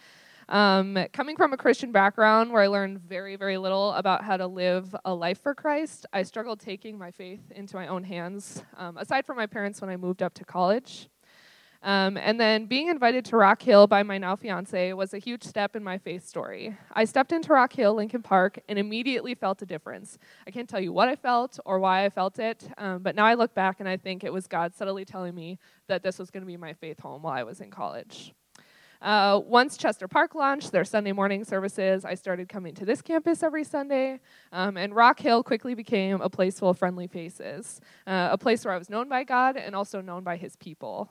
Um, 0.48 0.96
coming 1.12 1.36
from 1.36 1.52
a 1.52 1.58
Christian 1.58 1.92
background 1.92 2.50
where 2.50 2.62
I 2.62 2.68
learned 2.68 3.02
very, 3.02 3.36
very 3.36 3.58
little 3.58 3.92
about 3.92 4.24
how 4.24 4.38
to 4.38 4.46
live 4.46 4.96
a 5.04 5.12
life 5.12 5.42
for 5.42 5.54
Christ, 5.54 6.06
I 6.14 6.22
struggled 6.22 6.60
taking 6.60 6.96
my 6.96 7.10
faith 7.10 7.42
into 7.50 7.76
my 7.76 7.88
own 7.88 8.04
hands, 8.04 8.62
um, 8.78 8.96
aside 8.96 9.26
from 9.26 9.36
my 9.36 9.46
parents 9.46 9.82
when 9.82 9.90
I 9.90 9.98
moved 9.98 10.22
up 10.22 10.32
to 10.34 10.46
college. 10.46 11.10
Um, 11.84 12.16
and 12.16 12.40
then 12.40 12.64
being 12.64 12.88
invited 12.88 13.26
to 13.26 13.36
Rock 13.36 13.60
Hill 13.60 13.86
by 13.86 14.02
my 14.02 14.16
now 14.16 14.36
fiance 14.36 14.94
was 14.94 15.12
a 15.12 15.18
huge 15.18 15.44
step 15.44 15.76
in 15.76 15.84
my 15.84 15.98
faith 15.98 16.26
story. 16.26 16.74
I 16.94 17.04
stepped 17.04 17.30
into 17.30 17.52
Rock 17.52 17.74
Hill, 17.74 17.92
Lincoln 17.94 18.22
Park, 18.22 18.58
and 18.70 18.78
immediately 18.78 19.34
felt 19.34 19.60
a 19.60 19.66
difference. 19.66 20.18
I 20.46 20.50
can't 20.50 20.66
tell 20.66 20.80
you 20.80 20.94
what 20.94 21.10
I 21.10 21.14
felt 21.14 21.60
or 21.66 21.78
why 21.78 22.06
I 22.06 22.08
felt 22.08 22.38
it, 22.38 22.66
um, 22.78 23.02
but 23.02 23.14
now 23.14 23.26
I 23.26 23.34
look 23.34 23.54
back 23.54 23.80
and 23.80 23.88
I 23.88 23.98
think 23.98 24.24
it 24.24 24.32
was 24.32 24.46
God 24.46 24.74
subtly 24.74 25.04
telling 25.04 25.34
me 25.34 25.58
that 25.86 26.02
this 26.02 26.18
was 26.18 26.30
going 26.30 26.40
to 26.40 26.46
be 26.46 26.56
my 26.56 26.72
faith 26.72 27.00
home 27.00 27.22
while 27.22 27.34
I 27.34 27.42
was 27.42 27.60
in 27.60 27.70
college. 27.70 28.32
Uh, 29.02 29.38
once 29.44 29.76
Chester 29.76 30.08
Park 30.08 30.34
launched 30.34 30.72
their 30.72 30.86
Sunday 30.86 31.12
morning 31.12 31.44
services, 31.44 32.06
I 32.06 32.14
started 32.14 32.48
coming 32.48 32.72
to 32.76 32.86
this 32.86 33.02
campus 33.02 33.42
every 33.42 33.62
Sunday, 33.62 34.20
um, 34.52 34.78
and 34.78 34.96
Rock 34.96 35.20
Hill 35.20 35.42
quickly 35.42 35.74
became 35.74 36.22
a 36.22 36.30
place 36.30 36.58
full 36.58 36.70
of 36.70 36.78
friendly 36.78 37.08
faces, 37.08 37.82
uh, 38.06 38.30
a 38.32 38.38
place 38.38 38.64
where 38.64 38.72
I 38.72 38.78
was 38.78 38.88
known 38.88 39.10
by 39.10 39.24
God 39.24 39.58
and 39.58 39.76
also 39.76 40.00
known 40.00 40.24
by 40.24 40.38
His 40.38 40.56
people. 40.56 41.10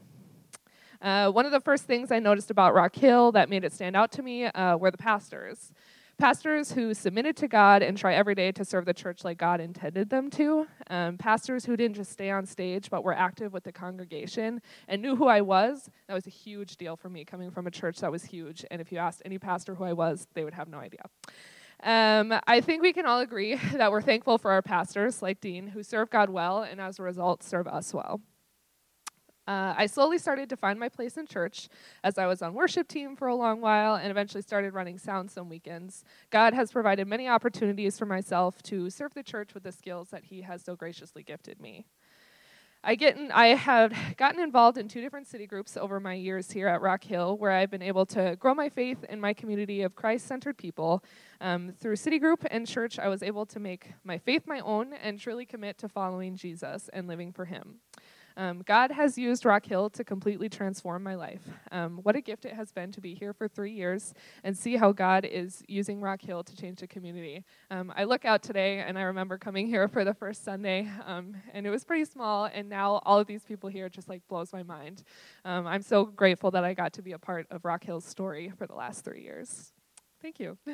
Uh, 1.04 1.30
one 1.30 1.46
of 1.46 1.52
the 1.52 1.60
first 1.60 1.84
things 1.84 2.14
I 2.14 2.20
noticed 2.20 2.50
about 2.50 2.74
Rock 2.74 2.96
Hill 2.96 3.34
that 3.34 3.50
made 3.50 3.66
it 3.66 3.74
stand 3.74 3.94
out 3.94 4.10
to 4.14 4.24
me 4.24 4.46
uh, 4.46 4.78
were 4.78 4.90
the 4.90 4.98
pastors. 4.98 5.74
pastors 6.18 6.72
who 6.72 6.94
submitted 6.94 7.36
to 7.36 7.48
God 7.50 7.84
and 7.84 7.98
try 7.98 8.14
every 8.14 8.36
day 8.36 8.54
to 8.54 8.64
serve 8.64 8.86
the 8.86 8.94
church 8.94 9.26
like 9.26 9.38
God 9.38 9.60
intended 9.60 10.10
them 10.10 10.30
to, 10.32 10.66
um, 10.90 11.18
pastors 11.18 11.66
who 11.66 11.76
didn't 11.76 11.98
just 11.98 12.12
stay 12.12 12.30
on 12.30 12.46
stage 12.46 12.90
but 12.90 13.04
were 13.04 13.14
active 13.14 13.52
with 13.52 13.66
the 13.66 13.72
congregation 13.74 14.62
and 14.88 15.02
knew 15.02 15.18
who 15.18 15.28
I 15.28 15.42
was. 15.42 15.90
That 16.08 16.14
was 16.14 16.26
a 16.26 16.30
huge 16.30 16.78
deal 16.78 16.96
for 16.96 17.10
me 17.10 17.26
coming 17.26 17.52
from 17.52 17.68
a 17.68 17.72
church 17.72 18.00
that 18.00 18.12
was 18.12 18.24
huge. 18.24 18.64
And 18.72 18.80
if 18.80 18.90
you 18.90 18.98
asked 18.98 19.22
any 19.26 19.38
pastor 19.38 19.76
who 19.76 19.84
I 19.84 19.92
was, 19.92 20.28
they 20.36 20.46
would 20.46 20.54
have 20.54 20.70
no 20.70 20.78
idea. 20.78 21.02
Um, 21.84 22.34
I 22.48 22.62
think 22.62 22.82
we 22.82 22.94
can 22.94 23.06
all 23.06 23.20
agree 23.20 23.56
that 23.74 23.92
we're 23.92 24.02
thankful 24.02 24.38
for 24.38 24.52
our 24.52 24.62
pastors, 24.62 25.22
like 25.22 25.42
Dean, 25.42 25.68
who 25.68 25.84
serve 25.84 26.10
God 26.10 26.30
well 26.30 26.64
and 26.64 26.80
as 26.80 26.98
a 26.98 27.04
result 27.04 27.44
serve 27.44 27.68
us 27.68 27.94
well. 27.94 28.22
Uh, 29.48 29.74
I 29.78 29.88
slowly 29.88 30.18
started 30.18 30.50
to 30.50 30.58
find 30.58 30.80
my 30.80 30.88
place 30.88 31.18
in 31.18 31.28
church 31.28 31.68
as 32.04 32.18
I 32.18 32.28
was 32.28 32.42
on 32.42 32.54
worship 32.54 32.88
team 32.88 33.16
for 33.16 33.28
a 33.28 33.36
long 33.36 33.60
while 33.60 33.96
and 33.96 34.10
eventually 34.10 34.42
started 34.42 34.74
running 34.74 34.98
sound 34.98 35.32
some 35.32 35.50
weekends. 35.50 36.06
God 36.30 36.54
has 36.54 36.72
provided 36.72 37.08
many 37.08 37.28
opportunities 37.28 38.00
for 38.00 38.06
myself 38.06 38.62
to 38.64 38.90
serve 38.90 39.14
the 39.14 39.24
church 39.24 39.54
with 39.54 39.64
the 39.64 39.72
skills 39.72 40.10
that 40.10 40.26
He 40.26 40.42
has 40.42 40.64
so 40.64 40.76
graciously 40.76 41.24
gifted 41.24 41.60
me. 41.60 41.86
I, 42.86 42.96
get 42.96 43.16
in, 43.16 43.32
I 43.32 43.48
have 43.48 43.94
gotten 44.18 44.42
involved 44.42 44.78
in 44.78 44.90
two 44.90 45.00
different 45.00 45.28
city 45.28 45.48
groups 45.48 45.78
over 45.78 46.02
my 46.02 46.16
years 46.16 46.52
here 46.52 46.68
at 46.68 46.82
Rock 46.82 47.04
Hill, 47.04 47.38
where 47.38 47.52
I've 47.52 47.72
been 47.72 47.82
able 47.82 48.06
to 48.08 48.36
grow 48.38 48.54
my 48.54 48.68
faith 48.68 49.06
in 49.06 49.22
my 49.22 49.34
community 49.34 49.84
of 49.84 49.96
Christ 49.96 50.28
centered 50.28 50.58
people. 50.58 51.02
Um, 51.40 51.72
through 51.80 51.96
city 51.96 52.20
group 52.20 52.46
and 52.52 52.68
church, 52.68 53.00
I 53.00 53.08
was 53.08 53.24
able 53.24 53.46
to 53.46 53.60
make 53.60 53.94
my 54.04 54.18
faith 54.18 54.44
my 54.48 54.60
own 54.60 54.92
and 54.92 55.18
truly 55.18 55.46
commit 55.46 55.78
to 55.78 55.88
following 55.88 56.36
Jesus 56.36 56.90
and 56.92 57.08
living 57.08 57.32
for 57.32 57.46
Him. 57.46 57.80
Um, 58.36 58.64
God 58.66 58.92
has 58.92 59.18
used 59.18 59.46
Rock 59.46 59.66
Hill 59.66 59.90
to 59.92 60.04
completely 60.04 60.50
transform 60.50 61.04
my 61.04 61.16
life. 61.16 61.42
Um, 61.72 62.00
what 62.04 62.16
a 62.16 62.22
gift 62.22 62.46
it 62.46 62.54
has 62.54 62.72
been 62.72 62.92
to 62.94 63.02
be 63.02 63.14
here 63.14 63.34
for 63.34 63.48
three 63.48 63.72
years 63.72 64.14
and 64.44 64.58
see 64.58 64.76
how 64.76 64.92
God 64.92 65.26
is 65.26 65.64
using 65.68 66.02
Rock 66.02 66.22
Hill 66.22 66.44
to 66.44 66.56
change 66.56 66.80
the 66.80 66.88
community. 66.88 67.44
Um, 67.70 67.94
I 67.96 68.06
look 68.06 68.26
out 68.26 68.42
today 68.42 68.80
and 68.80 68.98
I 68.98 69.04
remember 69.04 69.38
coming 69.38 69.68
here 69.68 69.88
for 69.88 70.04
the 70.04 70.14
first 70.14 70.44
Sunday, 70.44 70.90
um, 71.06 71.36
and 71.54 71.68
it 71.68 71.70
was 71.70 71.84
pretty 71.84 72.06
small, 72.06 72.46
and 72.46 72.70
now 72.70 73.02
all 73.06 73.20
of 73.20 73.28
these 73.28 73.44
people 73.44 73.70
here 73.70 73.90
just 73.90 74.10
like 74.10 74.22
blows 74.28 74.52
my 74.52 74.64
mind. 74.64 75.04
Um, 75.46 75.68
I'm 75.68 75.82
so 75.82 76.06
grateful 76.06 76.52
that 76.52 76.64
I 76.64 76.74
got 76.74 76.94
to 76.94 77.02
be 77.02 77.12
a 77.12 77.20
part 77.20 77.48
of 77.52 77.66
Rock 77.66 77.84
Hill's 77.84 78.06
story 78.06 78.52
for 78.58 78.66
the 78.66 78.76
last 78.76 79.06
three 79.06 79.22
years. 79.22 79.74
Thank 80.22 80.40
you. 80.40 80.58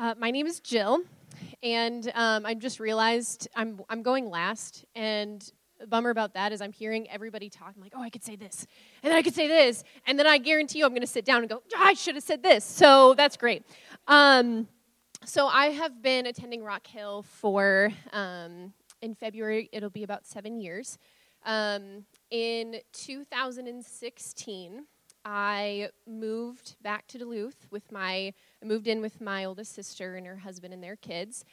Uh, 0.00 0.14
my 0.16 0.30
name 0.30 0.46
is 0.46 0.60
Jill, 0.60 1.00
and 1.62 2.10
um, 2.14 2.46
I 2.46 2.54
just 2.54 2.80
realized 2.80 3.48
I'm 3.54 3.80
I'm 3.88 4.02
going 4.02 4.28
last, 4.30 4.84
and 4.94 5.42
the 5.78 5.86
bummer 5.86 6.10
about 6.10 6.34
that 6.34 6.52
is 6.52 6.60
I'm 6.60 6.72
hearing 6.72 7.08
everybody 7.10 7.48
talk. 7.48 7.72
I'm 7.76 7.82
like, 7.82 7.92
oh, 7.96 8.02
I 8.02 8.10
could 8.10 8.24
say 8.24 8.36
this, 8.36 8.66
and 9.02 9.10
then 9.10 9.18
I 9.18 9.22
could 9.22 9.34
say 9.34 9.48
this, 9.48 9.84
and 10.06 10.18
then 10.18 10.26
I 10.26 10.38
guarantee 10.38 10.80
you 10.80 10.84
I'm 10.84 10.92
going 10.92 11.00
to 11.00 11.06
sit 11.06 11.24
down 11.24 11.40
and 11.40 11.48
go, 11.48 11.62
I 11.76 11.94
should 11.94 12.14
have 12.14 12.24
said 12.24 12.42
this. 12.42 12.64
So 12.64 13.14
that's 13.14 13.36
great. 13.36 13.64
Um, 14.06 14.68
so 15.24 15.46
I 15.46 15.66
have 15.66 16.00
been 16.02 16.26
attending 16.26 16.62
Rock 16.62 16.86
Hill 16.86 17.22
for 17.22 17.92
um, 18.12 18.72
in 19.02 19.14
February 19.14 19.68
it'll 19.72 19.90
be 19.90 20.04
about 20.04 20.26
seven 20.26 20.60
years. 20.60 20.98
Um, 21.44 22.04
in 22.30 22.80
2016. 22.92 24.84
I 25.30 25.90
moved 26.06 26.76
back 26.82 27.06
to 27.08 27.18
Duluth 27.18 27.66
with 27.70 27.92
my, 27.92 28.32
I 28.62 28.64
moved 28.64 28.88
in 28.88 29.02
with 29.02 29.20
my 29.20 29.44
oldest 29.44 29.74
sister 29.74 30.16
and 30.16 30.26
her 30.26 30.38
husband 30.38 30.72
and 30.72 30.82
their 30.82 30.96
kids. 30.96 31.44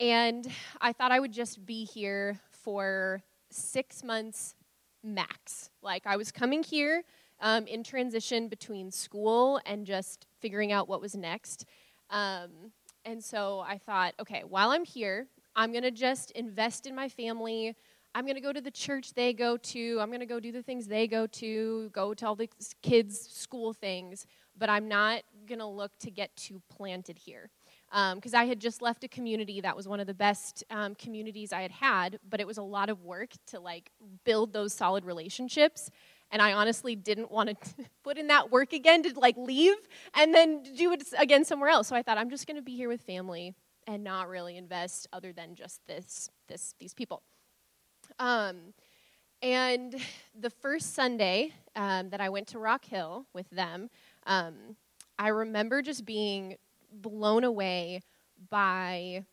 And 0.00 0.50
I 0.80 0.92
thought 0.92 1.12
I 1.12 1.20
would 1.20 1.32
just 1.32 1.64
be 1.64 1.84
here 1.84 2.40
for 2.50 3.22
six 3.48 4.02
months 4.02 4.56
max. 5.04 5.70
Like 5.82 6.04
I 6.04 6.16
was 6.16 6.32
coming 6.32 6.64
here 6.64 7.04
um, 7.40 7.68
in 7.68 7.84
transition 7.84 8.48
between 8.48 8.90
school 8.90 9.60
and 9.64 9.86
just 9.86 10.26
figuring 10.40 10.72
out 10.72 10.88
what 10.88 11.00
was 11.00 11.14
next. 11.14 11.64
Um, 12.10 12.72
and 13.04 13.22
so 13.22 13.60
I 13.60 13.78
thought, 13.78 14.14
okay, 14.18 14.42
while 14.48 14.70
I'm 14.70 14.84
here, 14.84 15.28
I'm 15.54 15.70
going 15.70 15.84
to 15.84 15.92
just 15.92 16.32
invest 16.32 16.88
in 16.88 16.94
my 16.96 17.08
family, 17.08 17.76
I'm 18.16 18.24
going 18.24 18.36
to 18.36 18.40
go 18.40 18.50
to 18.50 18.62
the 18.62 18.70
church 18.70 19.12
they 19.12 19.34
go 19.34 19.58
to. 19.58 19.98
I'm 20.00 20.08
going 20.08 20.20
to 20.20 20.26
go 20.26 20.40
do 20.40 20.50
the 20.50 20.62
things 20.62 20.86
they 20.86 21.06
go 21.06 21.26
to, 21.26 21.90
go 21.90 22.14
to 22.14 22.26
all 22.26 22.34
the 22.34 22.48
kids' 22.80 23.20
school 23.30 23.74
things, 23.74 24.26
but 24.56 24.70
I'm 24.70 24.88
not 24.88 25.20
going 25.46 25.58
to 25.58 25.66
look 25.66 25.92
to 25.98 26.10
get 26.10 26.34
too 26.34 26.62
planted 26.74 27.18
here. 27.18 27.50
Because 27.90 28.32
um, 28.32 28.40
I 28.40 28.46
had 28.46 28.58
just 28.58 28.80
left 28.80 29.04
a 29.04 29.08
community 29.08 29.60
that 29.60 29.76
was 29.76 29.86
one 29.86 30.00
of 30.00 30.06
the 30.06 30.14
best 30.14 30.64
um, 30.70 30.94
communities 30.94 31.52
I 31.52 31.60
had 31.60 31.72
had, 31.72 32.18
but 32.26 32.40
it 32.40 32.46
was 32.46 32.56
a 32.56 32.62
lot 32.62 32.88
of 32.88 33.02
work 33.02 33.32
to 33.48 33.60
like 33.60 33.90
build 34.24 34.54
those 34.54 34.72
solid 34.72 35.04
relationships. 35.04 35.90
And 36.30 36.40
I 36.40 36.54
honestly 36.54 36.96
didn't 36.96 37.30
want 37.30 37.50
to 37.50 37.84
put 38.02 38.16
in 38.16 38.28
that 38.28 38.50
work 38.50 38.72
again 38.72 39.02
to 39.02 39.12
like 39.20 39.36
leave 39.36 39.76
and 40.14 40.34
then 40.34 40.62
do 40.62 40.90
it 40.92 41.02
again 41.18 41.44
somewhere 41.44 41.68
else. 41.68 41.88
So 41.88 41.94
I 41.94 42.00
thought 42.00 42.16
I'm 42.16 42.30
just 42.30 42.46
going 42.46 42.56
to 42.56 42.62
be 42.62 42.76
here 42.76 42.88
with 42.88 43.02
family 43.02 43.54
and 43.86 44.02
not 44.02 44.30
really 44.30 44.56
invest 44.56 45.06
other 45.12 45.34
than 45.34 45.54
just 45.54 45.86
this, 45.86 46.30
this, 46.48 46.74
these 46.80 46.94
people. 46.94 47.22
Um, 48.18 48.74
and 49.42 49.94
the 50.38 50.50
first 50.50 50.94
Sunday 50.94 51.52
um, 51.74 52.10
that 52.10 52.20
I 52.20 52.28
went 52.28 52.48
to 52.48 52.58
Rock 52.58 52.84
Hill 52.84 53.26
with 53.32 53.48
them, 53.50 53.90
um, 54.26 54.54
I 55.18 55.28
remember 55.28 55.82
just 55.82 56.04
being 56.04 56.56
blown 56.92 57.44
away 57.44 58.02
by 58.50 59.24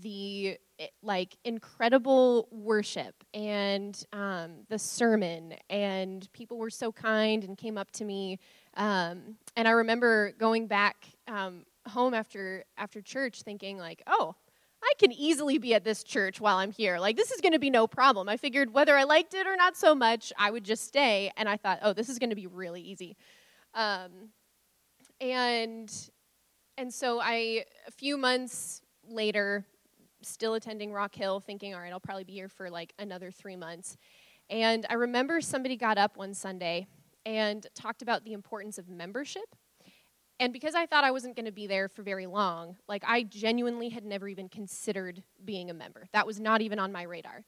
the 0.00 0.56
eh, 0.78 0.86
like 1.02 1.36
incredible 1.44 2.48
worship 2.50 3.14
and 3.34 4.04
um, 4.12 4.64
the 4.68 4.78
sermon 4.78 5.54
and 5.68 6.32
people 6.32 6.56
were 6.56 6.70
so 6.70 6.90
kind 6.90 7.44
and 7.44 7.58
came 7.58 7.76
up 7.76 7.90
to 7.92 8.04
me. 8.04 8.38
Um, 8.76 9.36
and 9.54 9.68
i 9.68 9.72
remember 9.72 10.32
going 10.38 10.66
back 10.66 11.08
um, 11.28 11.64
home 11.86 12.14
after 12.14 12.64
after 12.78 13.02
church 13.02 13.42
thinking 13.42 13.76
like 13.76 14.02
oh 14.06 14.34
I 14.92 14.94
can 14.98 15.12
easily 15.12 15.56
be 15.56 15.72
at 15.72 15.84
this 15.84 16.04
church 16.04 16.38
while 16.38 16.58
I'm 16.58 16.70
here. 16.70 16.98
Like, 16.98 17.16
this 17.16 17.30
is 17.30 17.40
going 17.40 17.52
to 17.52 17.58
be 17.58 17.70
no 17.70 17.86
problem. 17.86 18.28
I 18.28 18.36
figured 18.36 18.74
whether 18.74 18.94
I 18.94 19.04
liked 19.04 19.32
it 19.32 19.46
or 19.46 19.56
not 19.56 19.74
so 19.74 19.94
much, 19.94 20.34
I 20.38 20.50
would 20.50 20.64
just 20.64 20.84
stay. 20.84 21.32
And 21.38 21.48
I 21.48 21.56
thought, 21.56 21.78
oh, 21.80 21.94
this 21.94 22.10
is 22.10 22.18
going 22.18 22.28
to 22.28 22.36
be 22.36 22.46
really 22.46 22.82
easy. 22.82 23.16
Um, 23.72 24.10
and 25.18 25.90
and 26.76 26.92
so 26.92 27.20
I, 27.20 27.64
a 27.86 27.90
few 27.90 28.18
months 28.18 28.82
later, 29.08 29.64
still 30.20 30.54
attending 30.54 30.92
Rock 30.92 31.14
Hill, 31.14 31.40
thinking, 31.40 31.74
all 31.74 31.80
right, 31.80 31.92
I'll 31.92 32.00
probably 32.00 32.24
be 32.24 32.34
here 32.34 32.48
for 32.48 32.68
like 32.68 32.92
another 32.98 33.30
three 33.30 33.56
months. 33.56 33.96
And 34.50 34.84
I 34.90 34.94
remember 34.94 35.40
somebody 35.40 35.76
got 35.76 35.96
up 35.96 36.18
one 36.18 36.34
Sunday 36.34 36.86
and 37.24 37.66
talked 37.74 38.02
about 38.02 38.24
the 38.24 38.34
importance 38.34 38.76
of 38.76 38.88
membership 38.90 39.54
and 40.42 40.52
because 40.52 40.74
I 40.74 40.86
thought 40.86 41.04
I 41.04 41.12
wasn't 41.12 41.36
going 41.36 41.46
to 41.46 41.52
be 41.52 41.68
there 41.68 41.88
for 41.88 42.02
very 42.02 42.26
long, 42.26 42.74
like 42.88 43.04
I 43.06 43.22
genuinely 43.22 43.90
had 43.90 44.04
never 44.04 44.26
even 44.26 44.48
considered 44.48 45.22
being 45.44 45.70
a 45.70 45.74
member. 45.74 46.08
That 46.12 46.26
was 46.26 46.40
not 46.40 46.60
even 46.60 46.80
on 46.80 46.90
my 46.90 47.04
radar. 47.04 47.44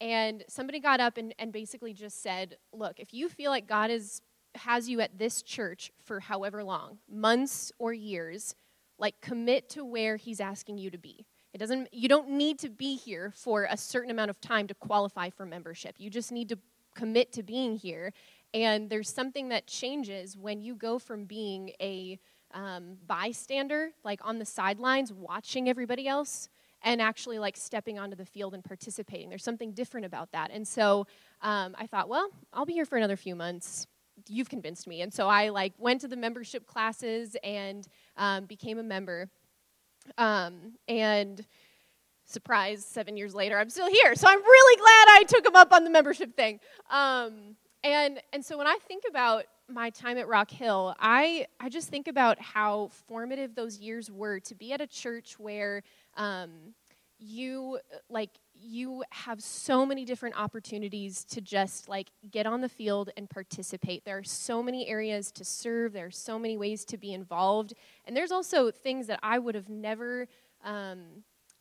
And 0.00 0.42
somebody 0.48 0.80
got 0.80 1.00
up 1.00 1.18
and, 1.18 1.34
and 1.38 1.52
basically 1.52 1.92
just 1.92 2.22
said, 2.22 2.56
Look, 2.72 2.98
if 2.98 3.12
you 3.12 3.28
feel 3.28 3.50
like 3.50 3.66
God 3.66 3.90
is, 3.90 4.22
has 4.54 4.88
you 4.88 5.02
at 5.02 5.18
this 5.18 5.42
church 5.42 5.92
for 6.02 6.18
however 6.18 6.64
long, 6.64 6.96
months 7.10 7.72
or 7.78 7.92
years, 7.92 8.54
like 8.98 9.20
commit 9.20 9.68
to 9.70 9.84
where 9.84 10.16
He's 10.16 10.40
asking 10.40 10.78
you 10.78 10.90
to 10.90 10.98
be. 10.98 11.26
It 11.52 11.58
doesn't, 11.58 11.92
you 11.92 12.08
don't 12.08 12.30
need 12.30 12.58
to 12.60 12.70
be 12.70 12.96
here 12.96 13.34
for 13.36 13.68
a 13.68 13.76
certain 13.76 14.10
amount 14.10 14.30
of 14.30 14.40
time 14.40 14.66
to 14.68 14.74
qualify 14.74 15.28
for 15.28 15.44
membership. 15.44 15.96
You 15.98 16.08
just 16.08 16.32
need 16.32 16.48
to 16.48 16.58
commit 16.94 17.32
to 17.34 17.42
being 17.42 17.76
here 17.76 18.14
and 18.54 18.88
there's 18.88 19.08
something 19.08 19.50
that 19.50 19.66
changes 19.66 20.36
when 20.36 20.60
you 20.60 20.74
go 20.74 20.98
from 20.98 21.24
being 21.24 21.72
a 21.80 22.18
um, 22.54 22.96
bystander, 23.06 23.90
like 24.04 24.20
on 24.24 24.38
the 24.38 24.44
sidelines, 24.44 25.12
watching 25.12 25.68
everybody 25.68 26.08
else, 26.08 26.48
and 26.82 27.02
actually 27.02 27.38
like 27.38 27.56
stepping 27.56 27.98
onto 27.98 28.16
the 28.16 28.24
field 28.24 28.54
and 28.54 28.64
participating. 28.64 29.28
There's 29.28 29.44
something 29.44 29.72
different 29.72 30.06
about 30.06 30.32
that. 30.32 30.50
And 30.52 30.66
so 30.66 31.06
um, 31.42 31.74
I 31.78 31.86
thought, 31.86 32.08
well, 32.08 32.30
I'll 32.52 32.66
be 32.66 32.72
here 32.72 32.86
for 32.86 32.96
another 32.96 33.16
few 33.16 33.34
months. 33.34 33.86
You've 34.28 34.48
convinced 34.48 34.86
me. 34.86 35.02
And 35.02 35.12
so 35.12 35.28
I 35.28 35.50
like 35.50 35.74
went 35.78 36.00
to 36.02 36.08
the 36.08 36.16
membership 36.16 36.66
classes 36.66 37.36
and 37.42 37.86
um, 38.16 38.46
became 38.46 38.78
a 38.78 38.82
member. 38.82 39.28
Um, 40.16 40.74
and 40.86 41.44
surprise, 42.24 42.84
seven 42.84 43.16
years 43.16 43.34
later, 43.34 43.58
I'm 43.58 43.70
still 43.70 43.90
here. 43.90 44.14
So 44.14 44.28
I'm 44.28 44.42
really 44.42 44.76
glad 44.76 45.06
I 45.10 45.24
took 45.28 45.46
him 45.46 45.56
up 45.56 45.72
on 45.72 45.84
the 45.84 45.90
membership 45.90 46.34
thing. 46.34 46.60
Um, 46.90 47.56
and, 47.84 48.20
and 48.32 48.44
so 48.44 48.58
when 48.58 48.66
I 48.66 48.78
think 48.86 49.04
about 49.08 49.44
my 49.68 49.90
time 49.90 50.18
at 50.18 50.28
Rock 50.28 50.50
Hill, 50.50 50.94
I, 50.98 51.46
I 51.60 51.68
just 51.68 51.88
think 51.88 52.08
about 52.08 52.40
how 52.40 52.90
formative 53.06 53.54
those 53.54 53.78
years 53.78 54.10
were 54.10 54.40
to 54.40 54.54
be 54.54 54.72
at 54.72 54.80
a 54.80 54.86
church 54.86 55.38
where 55.38 55.82
um, 56.16 56.50
you 57.18 57.78
like 58.08 58.30
you 58.54 59.04
have 59.10 59.42
so 59.42 59.84
many 59.84 60.04
different 60.04 60.36
opportunities 60.36 61.24
to 61.24 61.40
just 61.40 61.88
like 61.88 62.08
get 62.30 62.46
on 62.46 62.60
the 62.60 62.68
field 62.68 63.10
and 63.16 63.28
participate. 63.28 64.04
There 64.04 64.18
are 64.18 64.24
so 64.24 64.62
many 64.62 64.88
areas 64.88 65.30
to 65.32 65.44
serve. 65.44 65.92
There 65.92 66.06
are 66.06 66.10
so 66.10 66.38
many 66.38 66.56
ways 66.56 66.84
to 66.86 66.96
be 66.96 67.12
involved. 67.12 67.74
And 68.06 68.16
there's 68.16 68.32
also 68.32 68.70
things 68.70 69.06
that 69.08 69.20
i 69.22 69.38
would 69.38 69.54
have 69.54 69.68
never 69.68 70.26
um, 70.64 71.00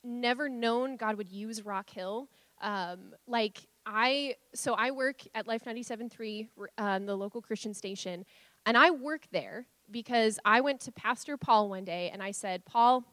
never 0.04 0.50
known 0.50 0.96
god 0.96 1.18
would 1.18 1.30
use 1.30 1.66
rock 1.66 1.90
hill. 1.90 2.30
Um, 2.62 3.14
like 3.28 3.68
I 3.90 4.36
so 4.54 4.74
I 4.74 4.92
work 4.92 5.22
at 5.34 5.48
Life 5.48 5.64
97.3, 5.64 6.50
um, 6.78 7.06
the 7.06 7.16
local 7.16 7.42
Christian 7.42 7.74
station, 7.74 8.26
and 8.66 8.78
I 8.78 8.92
work 8.92 9.28
there 9.32 9.66
because 9.90 10.40
I 10.44 10.60
went 10.60 10.82
to 10.82 10.92
Pastor 10.92 11.38
Paul 11.38 11.70
one 11.70 11.86
day 11.86 12.10
and 12.12 12.22
I 12.22 12.32
said, 12.32 12.66
Paul, 12.66 13.06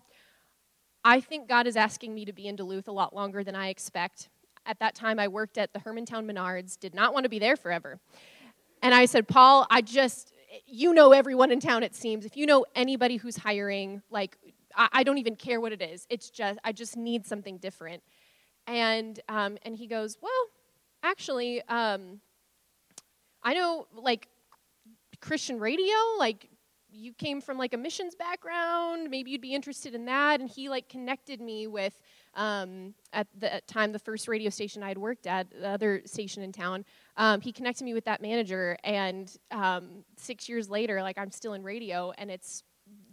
I 1.04 1.20
think 1.20 1.48
God 1.48 1.68
is 1.68 1.76
asking 1.76 2.12
me 2.12 2.24
to 2.24 2.32
be 2.32 2.48
in 2.48 2.56
Duluth 2.56 2.88
a 2.88 2.92
lot 2.92 3.14
longer 3.14 3.44
than 3.44 3.54
I 3.54 3.68
expect. 3.68 4.28
At 4.66 4.80
that 4.80 4.96
time, 4.96 5.20
I 5.20 5.28
worked 5.28 5.58
at 5.58 5.72
the 5.72 5.78
Hermantown 5.78 6.28
Menards, 6.28 6.78
did 6.78 6.92
not 6.92 7.14
want 7.14 7.22
to 7.22 7.30
be 7.30 7.38
there 7.38 7.54
forever. 7.54 8.00
And 8.82 8.92
I 8.94 9.04
said, 9.04 9.28
Paul, 9.28 9.66
I 9.70 9.80
just, 9.80 10.32
you 10.66 10.92
know 10.92 11.12
everyone 11.12 11.52
in 11.52 11.60
town, 11.60 11.84
it 11.84 11.94
seems. 11.94 12.24
If 12.24 12.36
you 12.36 12.46
know 12.46 12.66
anybody 12.74 13.16
who's 13.16 13.36
hiring, 13.36 14.02
like, 14.10 14.36
I, 14.74 14.88
I 14.92 15.02
don't 15.04 15.18
even 15.18 15.36
care 15.36 15.60
what 15.60 15.72
it 15.72 15.82
is. 15.82 16.06
It's 16.10 16.30
just, 16.30 16.58
I 16.64 16.72
just 16.72 16.96
need 16.96 17.26
something 17.26 17.58
different. 17.58 18.02
And, 18.66 19.20
um, 19.28 19.58
and 19.62 19.76
he 19.76 19.86
goes, 19.86 20.16
Well, 20.20 20.32
actually, 21.04 21.62
um, 21.68 22.20
I 23.42 23.54
know, 23.54 23.87
like, 23.94 24.28
Christian 25.20 25.61
radio, 25.61 25.94
like, 26.18 26.49
you 26.94 27.12
came 27.12 27.40
from 27.40 27.58
like 27.58 27.75
a 27.75 27.76
missions 27.76 28.14
background. 28.14 29.11
Maybe 29.11 29.32
you'd 29.32 29.40
be 29.40 29.54
interested 29.54 29.94
in 29.94 30.04
that. 30.06 30.40
And 30.40 30.49
he 30.49 30.68
like 30.68 30.88
connected 30.88 31.40
me 31.40 31.66
with 31.66 31.99
um, 32.34 32.94
at 33.12 33.26
the 33.37 33.61
time 33.66 33.92
the 33.92 33.99
first 33.99 34.28
radio 34.28 34.50
station 34.50 34.82
i 34.82 34.88
had 34.88 34.99
worked 34.99 35.26
at 35.26 35.50
the 35.50 35.68
other 35.68 36.02
station 36.04 36.42
in 36.42 36.52
town. 36.52 36.84
Um, 37.16 37.40
he 37.40 37.52
connected 37.52 37.84
me 37.84 37.94
with 37.94 38.04
that 38.04 38.23
manager. 38.23 38.76
And 38.84 39.34
um, 39.50 40.04
six 40.16 40.49
years 40.49 40.70
later 40.70 41.02
like 41.02 41.18
i'm 41.18 41.30
still 41.30 41.54
in 41.54 41.62
radio. 41.62 42.12
And 42.16 42.30
it's 42.30 42.62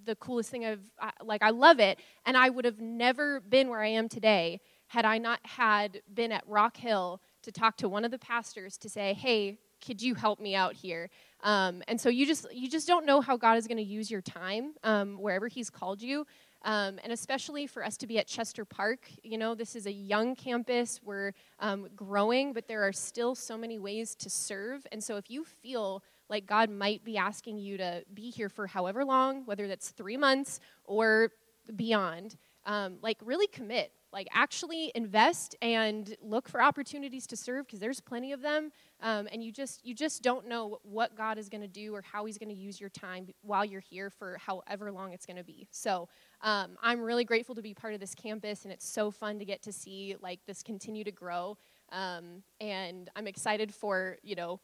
the 0.06 0.16
coolest 0.16 0.50
thing 0.50 0.66
i've 0.66 0.92
like 1.24 1.42
i 1.42 1.50
love 1.50 1.80
it. 1.80 2.00
And 2.26 2.38
i 2.38 2.50
would 2.50 2.66
have 2.66 2.80
never 2.80 3.42
been 3.42 3.68
where 3.70 3.82
i 3.82 3.88
am 3.88 4.10
today 4.10 4.62
had 4.88 5.06
i 5.06 5.18
not 5.18 5.40
had 5.44 6.02
been 6.14 6.32
at 6.32 6.44
rock 6.48 6.78
hill 6.78 7.22
to 7.42 7.52
talk 7.52 7.78
to 7.78 7.90
one 7.90 8.06
of 8.06 8.12
the 8.12 8.20
pastors 8.20 8.78
to 8.78 8.90
say 8.90 9.14
hey 9.14 9.58
could 9.86 10.02
you 10.02 10.14
help 10.14 10.40
me 10.40 10.54
out 10.56 10.74
here 10.74 11.10
um, 11.44 11.82
and 11.88 12.00
so 12.00 12.10
you 12.10 12.26
just 12.26 12.52
you 12.54 12.70
just 12.70 12.88
don't 12.88 13.06
know 13.06 13.22
how 13.22 13.38
God 13.38 13.58
is 13.58 13.68
going 13.68 13.78
to 13.78 13.84
use 13.84 14.12
your 14.12 14.22
time 14.22 14.74
um, 14.84 15.16
wherever 15.16 15.48
He's 15.48 15.70
called 15.70 16.02
you. 16.02 16.26
Um, 16.64 17.00
and 17.04 17.12
especially 17.12 17.66
for 17.66 17.84
us 17.84 17.98
to 17.98 18.08
be 18.08 18.20
at 18.20 18.28
Chester 18.28 18.66
Park, 18.66 19.00
you 19.24 19.40
know, 19.40 19.56
this 19.56 19.76
is 19.76 19.88
a 19.88 19.92
young 19.92 20.36
campus. 20.36 21.00
We're 21.04 21.32
um, 21.60 21.88
growing, 21.96 22.54
but 22.54 22.68
there 22.68 22.84
are 22.88 22.94
still 22.94 23.34
so 23.34 23.58
many 23.58 23.80
ways 23.80 24.14
to 24.18 24.30
serve. 24.30 24.86
And 24.92 25.04
so 25.04 25.18
if 25.18 25.32
you 25.32 25.44
feel 25.44 26.04
like 26.30 26.46
God 26.46 26.70
might 26.70 27.04
be 27.04 27.18
asking 27.18 27.58
you 27.58 27.78
to 27.78 28.04
be 28.14 28.30
here 28.30 28.48
for 28.48 28.68
however 28.68 29.04
long, 29.04 29.44
whether 29.48 29.68
that's 29.68 29.90
three 29.90 30.18
months 30.18 30.60
or 30.84 31.32
beyond, 31.76 32.38
um, 32.68 32.98
like 33.02 33.18
really 33.26 33.48
commit 33.48 33.92
like 34.14 34.28
actually 34.34 34.92
invest 34.96 35.56
and 35.62 36.16
look 36.22 36.50
for 36.50 36.62
opportunities 36.62 37.26
to 37.28 37.36
serve 37.36 37.66
because 37.66 37.80
there's 37.80 38.00
plenty 38.00 38.32
of 38.32 38.42
them 38.42 38.72
um, 39.02 39.28
and 39.32 39.44
you 39.44 39.52
just 39.52 39.86
you 39.86 39.94
just 39.94 40.22
don't 40.22 40.48
know 40.48 40.80
what 40.84 41.16
god 41.16 41.38
is 41.38 41.50
going 41.50 41.62
to 41.62 41.68
do 41.68 41.94
or 41.94 42.02
how 42.02 42.26
he's 42.26 42.38
going 42.38 42.50
to 42.50 42.56
use 42.56 42.80
your 42.80 42.90
time 42.90 43.28
while 43.42 43.64
you're 43.64 43.82
here 43.82 44.10
for 44.10 44.38
however 44.38 44.92
long 44.92 45.14
it's 45.14 45.26
going 45.26 45.38
to 45.38 45.44
be. 45.44 45.68
So 45.72 46.10
um, 46.42 46.72
i'm 46.82 47.02
really 47.02 47.24
grateful 47.24 47.56
to 47.56 47.62
be 47.62 47.74
part 47.74 47.94
of 47.94 48.00
this 48.00 48.16
campus 48.16 48.64
and 48.64 48.74
it's 48.74 48.88
so 48.88 49.12
fun 49.12 49.40
to 49.40 49.46
get 49.46 49.62
to 49.64 49.72
see 49.72 50.16
like 50.22 50.40
this 50.46 50.64
continue 50.64 51.04
to 51.04 51.12
grow 51.12 51.58
um, 51.92 52.44
and 52.60 53.10
i'm 53.16 53.28
excited 53.28 53.74
for 53.74 54.18
you 54.24 54.36
know 54.36 54.60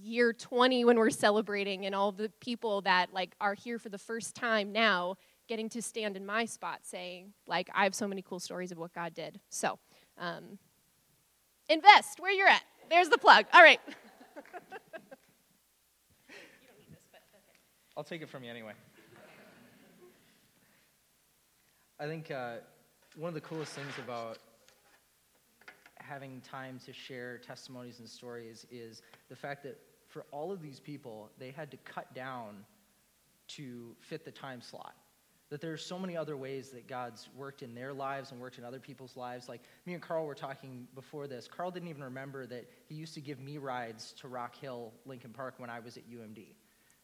year 0.00 0.32
20 0.32 0.84
when 0.84 0.98
we're 0.98 1.10
celebrating 1.10 1.86
and 1.86 1.94
all 1.94 2.12
the 2.12 2.30
people 2.40 2.80
that 2.82 3.12
like 3.12 3.34
are 3.40 3.54
here 3.54 3.78
for 3.78 3.88
the 3.88 3.98
first 3.98 4.34
time 4.34 4.72
now 4.72 5.16
getting 5.52 5.68
to 5.68 5.82
stand 5.82 6.16
in 6.16 6.24
my 6.24 6.46
spot 6.46 6.78
saying, 6.80 7.30
like, 7.46 7.68
I 7.74 7.84
have 7.84 7.94
so 7.94 8.08
many 8.08 8.22
cool 8.22 8.40
stories 8.40 8.72
of 8.72 8.78
what 8.78 8.94
God 8.94 9.12
did. 9.12 9.38
So, 9.50 9.78
um, 10.16 10.56
invest 11.68 12.20
where 12.20 12.32
you're 12.32 12.48
at. 12.48 12.62
There's 12.88 13.10
the 13.10 13.18
plug. 13.18 13.44
All 13.52 13.62
right. 13.62 13.78
I'll 17.98 18.02
take 18.02 18.22
it 18.22 18.30
from 18.30 18.44
you 18.44 18.50
anyway. 18.50 18.72
I 22.00 22.06
think 22.06 22.30
uh, 22.30 22.54
one 23.16 23.28
of 23.28 23.34
the 23.34 23.42
coolest 23.42 23.72
things 23.72 23.92
about 24.02 24.38
having 25.96 26.40
time 26.40 26.80
to 26.86 26.94
share 26.94 27.36
testimonies 27.36 27.98
and 27.98 28.08
stories 28.08 28.66
is 28.70 29.02
the 29.28 29.36
fact 29.36 29.64
that 29.64 29.78
for 30.08 30.24
all 30.30 30.50
of 30.50 30.62
these 30.62 30.80
people, 30.80 31.28
they 31.38 31.50
had 31.50 31.70
to 31.72 31.76
cut 31.84 32.14
down 32.14 32.64
to 33.48 33.94
fit 34.00 34.24
the 34.24 34.30
time 34.30 34.62
slot 34.62 34.94
that 35.52 35.60
there 35.60 35.70
are 35.70 35.76
so 35.76 35.98
many 35.98 36.16
other 36.16 36.34
ways 36.34 36.70
that 36.70 36.88
God's 36.88 37.28
worked 37.36 37.62
in 37.62 37.74
their 37.74 37.92
lives 37.92 38.32
and 38.32 38.40
worked 38.40 38.56
in 38.56 38.64
other 38.64 38.80
people's 38.80 39.18
lives. 39.18 39.50
Like 39.50 39.60
me 39.84 39.92
and 39.92 40.00
Carl 40.00 40.24
were 40.24 40.34
talking 40.34 40.88
before 40.94 41.26
this. 41.26 41.46
Carl 41.46 41.70
didn't 41.70 41.90
even 41.90 42.02
remember 42.02 42.46
that 42.46 42.70
he 42.88 42.94
used 42.94 43.12
to 43.14 43.20
give 43.20 43.38
me 43.38 43.58
rides 43.58 44.14
to 44.22 44.28
Rock 44.28 44.56
Hill, 44.56 44.94
Lincoln 45.04 45.30
Park 45.30 45.56
when 45.58 45.68
I 45.68 45.78
was 45.80 45.98
at 45.98 46.04
UMD. 46.10 46.54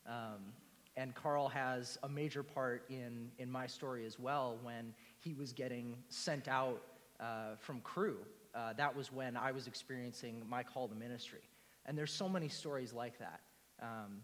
Um, 0.06 0.54
and 0.96 1.14
Carl 1.14 1.46
has 1.48 1.98
a 2.04 2.08
major 2.08 2.42
part 2.42 2.84
in, 2.88 3.30
in 3.36 3.50
my 3.50 3.66
story 3.66 4.06
as 4.06 4.18
well 4.18 4.56
when 4.62 4.94
he 5.18 5.34
was 5.34 5.52
getting 5.52 5.98
sent 6.08 6.48
out 6.48 6.80
uh, 7.20 7.54
from 7.58 7.82
Cru. 7.82 8.16
Uh, 8.54 8.72
that 8.78 8.96
was 8.96 9.12
when 9.12 9.36
I 9.36 9.52
was 9.52 9.66
experiencing 9.66 10.42
my 10.48 10.62
call 10.62 10.88
to 10.88 10.94
ministry. 10.94 11.42
And 11.84 11.98
there's 11.98 12.14
so 12.14 12.30
many 12.30 12.48
stories 12.48 12.94
like 12.94 13.18
that. 13.18 13.40
Um, 13.82 14.22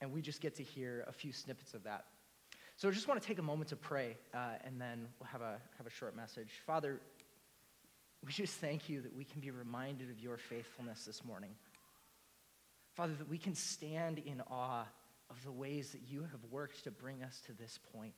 and 0.00 0.12
we 0.12 0.22
just 0.22 0.40
get 0.40 0.54
to 0.54 0.62
hear 0.62 1.04
a 1.08 1.12
few 1.12 1.32
snippets 1.32 1.74
of 1.74 1.82
that 1.82 2.04
so 2.80 2.88
I 2.88 2.92
just 2.92 3.06
want 3.06 3.20
to 3.20 3.28
take 3.28 3.38
a 3.38 3.42
moment 3.42 3.68
to 3.68 3.76
pray, 3.76 4.16
uh, 4.32 4.52
and 4.64 4.80
then 4.80 5.06
we'll 5.20 5.28
have 5.28 5.42
a, 5.42 5.60
have 5.76 5.86
a 5.86 5.90
short 5.90 6.16
message. 6.16 6.48
Father, 6.66 6.98
we 8.24 8.32
just 8.32 8.54
thank 8.54 8.88
you 8.88 9.02
that 9.02 9.14
we 9.14 9.22
can 9.22 9.42
be 9.42 9.50
reminded 9.50 10.08
of 10.08 10.18
your 10.18 10.38
faithfulness 10.38 11.04
this 11.04 11.22
morning. 11.22 11.50
Father, 12.94 13.12
that 13.18 13.28
we 13.28 13.36
can 13.36 13.54
stand 13.54 14.16
in 14.18 14.40
awe 14.50 14.86
of 15.28 15.44
the 15.44 15.52
ways 15.52 15.90
that 15.90 16.00
you 16.08 16.22
have 16.22 16.40
worked 16.50 16.84
to 16.84 16.90
bring 16.90 17.22
us 17.22 17.42
to 17.44 17.52
this 17.52 17.78
point. 17.92 18.14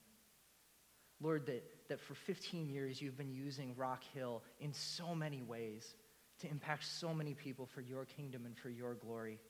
Lord, 1.21 1.47
that, 1.47 1.65
that 1.89 2.01
for 2.01 2.15
15 2.15 2.69
years 2.69 3.03
you've 3.03 3.19
been 3.19 3.33
using 3.33 3.75
Rock 3.77 4.05
Hill 4.15 4.45
in 4.61 4.73
so 4.73 5.13
many 5.13 5.43
ways 5.43 5.97
to 6.39 6.49
impact 6.49 6.85
so 6.85 7.13
many 7.13 7.35
people 7.35 7.67
for 7.67 7.81
your 7.81 8.05
kingdom 8.05 8.47
and 8.47 8.57
for 8.57 8.71
your 8.71 8.95
glory. 8.95 9.41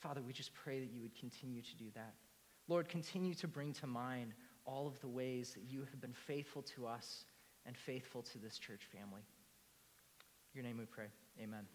Father, 0.00 0.20
we 0.20 0.32
just 0.32 0.52
pray 0.52 0.80
that 0.80 0.90
you 0.92 1.00
would 1.00 1.14
continue 1.14 1.62
to 1.62 1.76
do 1.76 1.84
that. 1.94 2.14
Lord, 2.68 2.88
continue 2.88 3.32
to 3.34 3.48
bring 3.48 3.72
to 3.74 3.86
mind 3.86 4.34
all 4.66 4.86
of 4.86 5.00
the 5.00 5.08
ways 5.08 5.54
that 5.54 5.62
you 5.70 5.80
have 5.80 6.00
been 6.00 6.12
faithful 6.12 6.60
to 6.62 6.86
us 6.86 7.24
and 7.64 7.74
faithful 7.76 8.22
to 8.22 8.38
this 8.38 8.58
church 8.58 8.82
family. 8.92 9.22
Your 10.54 10.62
name 10.62 10.76
we 10.76 10.84
pray. 10.84 11.06
Amen. 11.42 11.66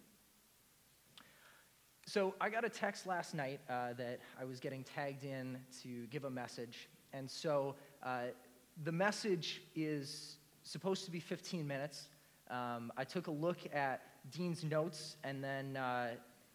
So 2.06 2.34
I 2.40 2.48
got 2.48 2.64
a 2.64 2.68
text 2.68 3.06
last 3.06 3.34
night 3.34 3.60
uh, 3.68 3.94
that 3.94 4.20
I 4.40 4.44
was 4.44 4.60
getting 4.60 4.84
tagged 4.84 5.24
in 5.24 5.58
to 5.82 6.06
give 6.06 6.24
a 6.24 6.30
message. 6.30 6.88
And 7.12 7.28
so 7.28 7.74
uh, 8.02 8.26
the 8.84 8.92
message 8.92 9.62
is 9.74 10.36
supposed 10.62 11.04
to 11.06 11.10
be 11.10 11.18
15 11.18 11.66
minutes. 11.66 12.08
Um, 12.50 12.92
I 12.96 13.02
took 13.02 13.26
a 13.26 13.32
look 13.32 13.58
at 13.74 14.02
Dean's 14.30 14.62
notes, 14.62 15.16
and 15.24 15.42
then, 15.42 15.76
uh, 15.76 16.10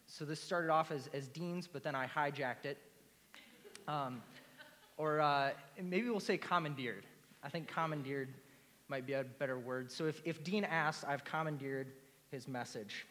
so 0.06 0.24
this 0.24 0.40
started 0.40 0.70
off 0.70 0.90
as, 0.90 1.08
as 1.12 1.28
Dean's, 1.28 1.66
but 1.66 1.82
then 1.82 1.94
I 1.94 2.06
hijacked 2.06 2.64
it 2.64 2.78
um, 3.90 4.22
or 4.96 5.20
uh, 5.20 5.50
maybe 5.82 6.08
we'll 6.08 6.20
say 6.20 6.38
commandeered. 6.38 7.04
I 7.42 7.48
think 7.48 7.68
commandeered 7.68 8.28
might 8.88 9.06
be 9.06 9.14
a 9.14 9.24
better 9.24 9.58
word. 9.58 9.90
So 9.90 10.06
if, 10.06 10.22
if 10.24 10.44
Dean 10.44 10.64
asks, 10.64 11.04
I've 11.04 11.24
commandeered 11.24 11.88
his 12.30 12.46
message. 12.46 13.06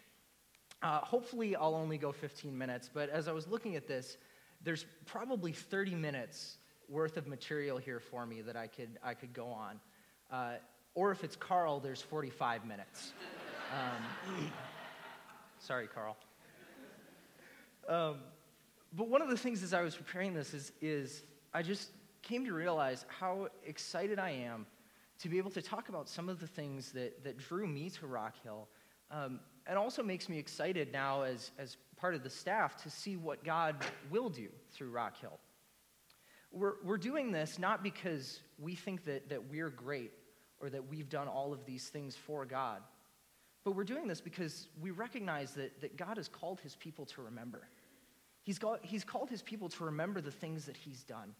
Uh, 0.81 0.99
hopefully, 0.99 1.55
I'll 1.55 1.75
only 1.75 1.97
go 1.97 2.11
15 2.11 2.57
minutes, 2.57 2.89
but 2.93 3.09
as 3.09 3.27
I 3.27 3.33
was 3.33 3.47
looking 3.47 3.75
at 3.75 3.87
this, 3.87 4.17
there's 4.63 4.85
probably 5.05 5.51
30 5.51 5.95
minutes 5.95 6.57
worth 6.87 7.17
of 7.17 7.27
material 7.27 7.77
here 7.77 7.99
for 7.99 8.25
me 8.25 8.41
that 8.41 8.55
I 8.55 8.67
could, 8.67 8.97
I 9.03 9.13
could 9.13 9.33
go 9.33 9.47
on. 9.47 9.79
Uh, 10.31 10.53
or 10.95 11.11
if 11.11 11.23
it's 11.23 11.35
Carl, 11.35 11.79
there's 11.79 12.01
45 12.01 12.65
minutes. 12.65 13.11
Um, 13.73 14.45
sorry, 15.59 15.87
Carl. 15.87 16.15
Um, 17.87 18.17
but 18.95 19.07
one 19.07 19.21
of 19.21 19.29
the 19.29 19.37
things 19.37 19.63
as 19.63 19.73
I 19.73 19.81
was 19.81 19.95
preparing 19.95 20.33
this 20.33 20.53
is, 20.53 20.71
is 20.81 21.23
I 21.53 21.61
just 21.61 21.91
came 22.21 22.45
to 22.45 22.53
realize 22.53 23.05
how 23.07 23.47
excited 23.65 24.19
I 24.19 24.31
am 24.31 24.65
to 25.19 25.29
be 25.29 25.37
able 25.37 25.51
to 25.51 25.61
talk 25.61 25.89
about 25.89 26.07
some 26.07 26.29
of 26.29 26.39
the 26.39 26.47
things 26.47 26.91
that, 26.93 27.23
that 27.23 27.37
drew 27.37 27.67
me 27.67 27.89
to 27.89 28.07
Rock 28.07 28.35
Hill. 28.43 28.67
Um, 29.11 29.39
and 29.67 29.77
also 29.77 30.01
makes 30.01 30.29
me 30.29 30.37
excited 30.37 30.91
now 30.91 31.21
as, 31.21 31.51
as 31.59 31.77
part 31.97 32.15
of 32.15 32.23
the 32.23 32.29
staff 32.29 32.81
to 32.83 32.89
see 32.89 33.17
what 33.17 33.43
God 33.43 33.75
will 34.09 34.29
do 34.29 34.47
through 34.71 34.89
Rock 34.89 35.19
Hill. 35.19 35.39
We're, 36.51 36.75
we're 36.83 36.97
doing 36.97 37.31
this 37.31 37.59
not 37.59 37.83
because 37.83 38.39
we 38.57 38.73
think 38.73 39.05
that, 39.05 39.29
that 39.29 39.49
we're 39.49 39.69
great 39.69 40.11
or 40.59 40.69
that 40.69 40.89
we've 40.89 41.09
done 41.09 41.27
all 41.27 41.53
of 41.53 41.65
these 41.65 41.89
things 41.89 42.15
for 42.15 42.45
God, 42.45 42.81
but 43.63 43.75
we're 43.75 43.83
doing 43.83 44.07
this 44.07 44.21
because 44.21 44.67
we 44.81 44.91
recognize 44.91 45.53
that, 45.53 45.79
that 45.81 45.97
God 45.97 46.17
has 46.17 46.27
called 46.27 46.59
his 46.61 46.75
people 46.75 47.05
to 47.07 47.21
remember. 47.21 47.67
He's, 48.49 48.57
got, 48.57 48.79
he's 48.81 49.03
called 49.03 49.29
his 49.29 49.43
people 49.43 49.69
to 49.69 49.83
remember 49.83 50.21
the 50.21 50.31
things 50.31 50.65
that 50.65 50.75
he's 50.75 51.03
done. 51.03 51.35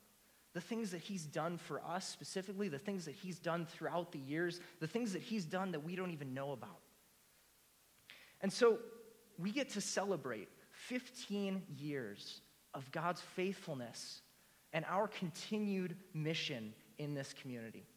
The 0.54 0.62
things 0.62 0.92
that 0.92 1.02
he's 1.02 1.26
done 1.26 1.58
for 1.58 1.82
us 1.84 2.08
specifically, 2.08 2.70
the 2.70 2.78
things 2.78 3.06
that 3.06 3.16
he's 3.16 3.40
done 3.40 3.66
throughout 3.66 4.12
the 4.12 4.20
years, 4.20 4.60
the 4.80 4.86
things 4.86 5.14
that 5.14 5.24
he's 5.24 5.44
done 5.44 5.72
that 5.72 5.84
we 5.84 5.96
don't 5.96 6.12
even 6.12 6.36
know 6.36 6.52
about. 6.52 6.82
And 8.42 8.54
so 8.54 8.78
we 9.40 9.52
get 9.52 9.70
to 9.70 9.82
celebrate 9.82 10.50
15 10.74 11.64
years 11.80 12.42
of 12.76 12.92
God's 12.92 13.22
faithfulness 13.22 14.22
and 14.72 14.86
our 14.88 15.08
continued 15.08 15.96
mission 16.14 16.76
in 17.00 17.16
this 17.16 17.34
community. 17.34 17.88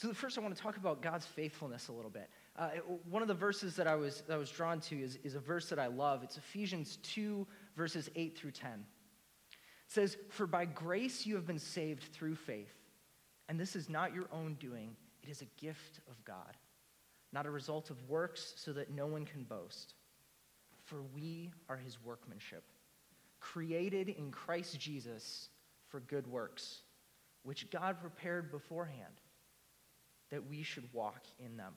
So, 0.00 0.14
first, 0.14 0.38
I 0.38 0.40
want 0.40 0.56
to 0.56 0.62
talk 0.62 0.78
about 0.78 1.02
God's 1.02 1.26
faithfulness 1.26 1.88
a 1.88 1.92
little 1.92 2.10
bit. 2.10 2.30
Uh, 2.56 2.70
one 3.10 3.20
of 3.20 3.28
the 3.28 3.34
verses 3.34 3.76
that 3.76 3.86
I 3.86 3.94
was, 3.96 4.22
that 4.28 4.32
I 4.32 4.38
was 4.38 4.50
drawn 4.50 4.80
to 4.80 4.96
is, 4.96 5.18
is 5.22 5.34
a 5.34 5.40
verse 5.40 5.68
that 5.68 5.78
I 5.78 5.88
love. 5.88 6.22
It's 6.22 6.38
Ephesians 6.38 6.98
2, 7.02 7.46
verses 7.76 8.10
8 8.14 8.36
through 8.36 8.52
10. 8.52 8.70
It 8.70 8.78
says, 9.88 10.16
For 10.30 10.46
by 10.46 10.64
grace 10.64 11.26
you 11.26 11.34
have 11.34 11.46
been 11.46 11.58
saved 11.58 12.04
through 12.12 12.36
faith, 12.36 12.74
and 13.48 13.58
this 13.58 13.74
is 13.74 13.88
not 13.88 14.14
your 14.14 14.28
own 14.32 14.54
doing, 14.54 14.96
it 15.22 15.28
is 15.28 15.42
a 15.42 15.60
gift 15.60 16.00
of 16.08 16.24
God, 16.24 16.56
not 17.32 17.46
a 17.46 17.50
result 17.50 17.90
of 17.90 18.08
works, 18.08 18.54
so 18.56 18.72
that 18.72 18.90
no 18.90 19.06
one 19.06 19.24
can 19.24 19.44
boast. 19.44 19.94
For 20.84 21.02
we 21.14 21.50
are 21.68 21.76
his 21.76 22.02
workmanship, 22.02 22.64
created 23.40 24.08
in 24.08 24.30
Christ 24.30 24.78
Jesus 24.78 25.48
for 25.88 26.00
good 26.00 26.26
works, 26.26 26.82
which 27.42 27.70
God 27.70 28.00
prepared 28.00 28.50
beforehand 28.50 29.20
that 30.30 30.48
we 30.48 30.62
should 30.62 30.88
walk 30.92 31.24
in 31.38 31.56
them. 31.56 31.74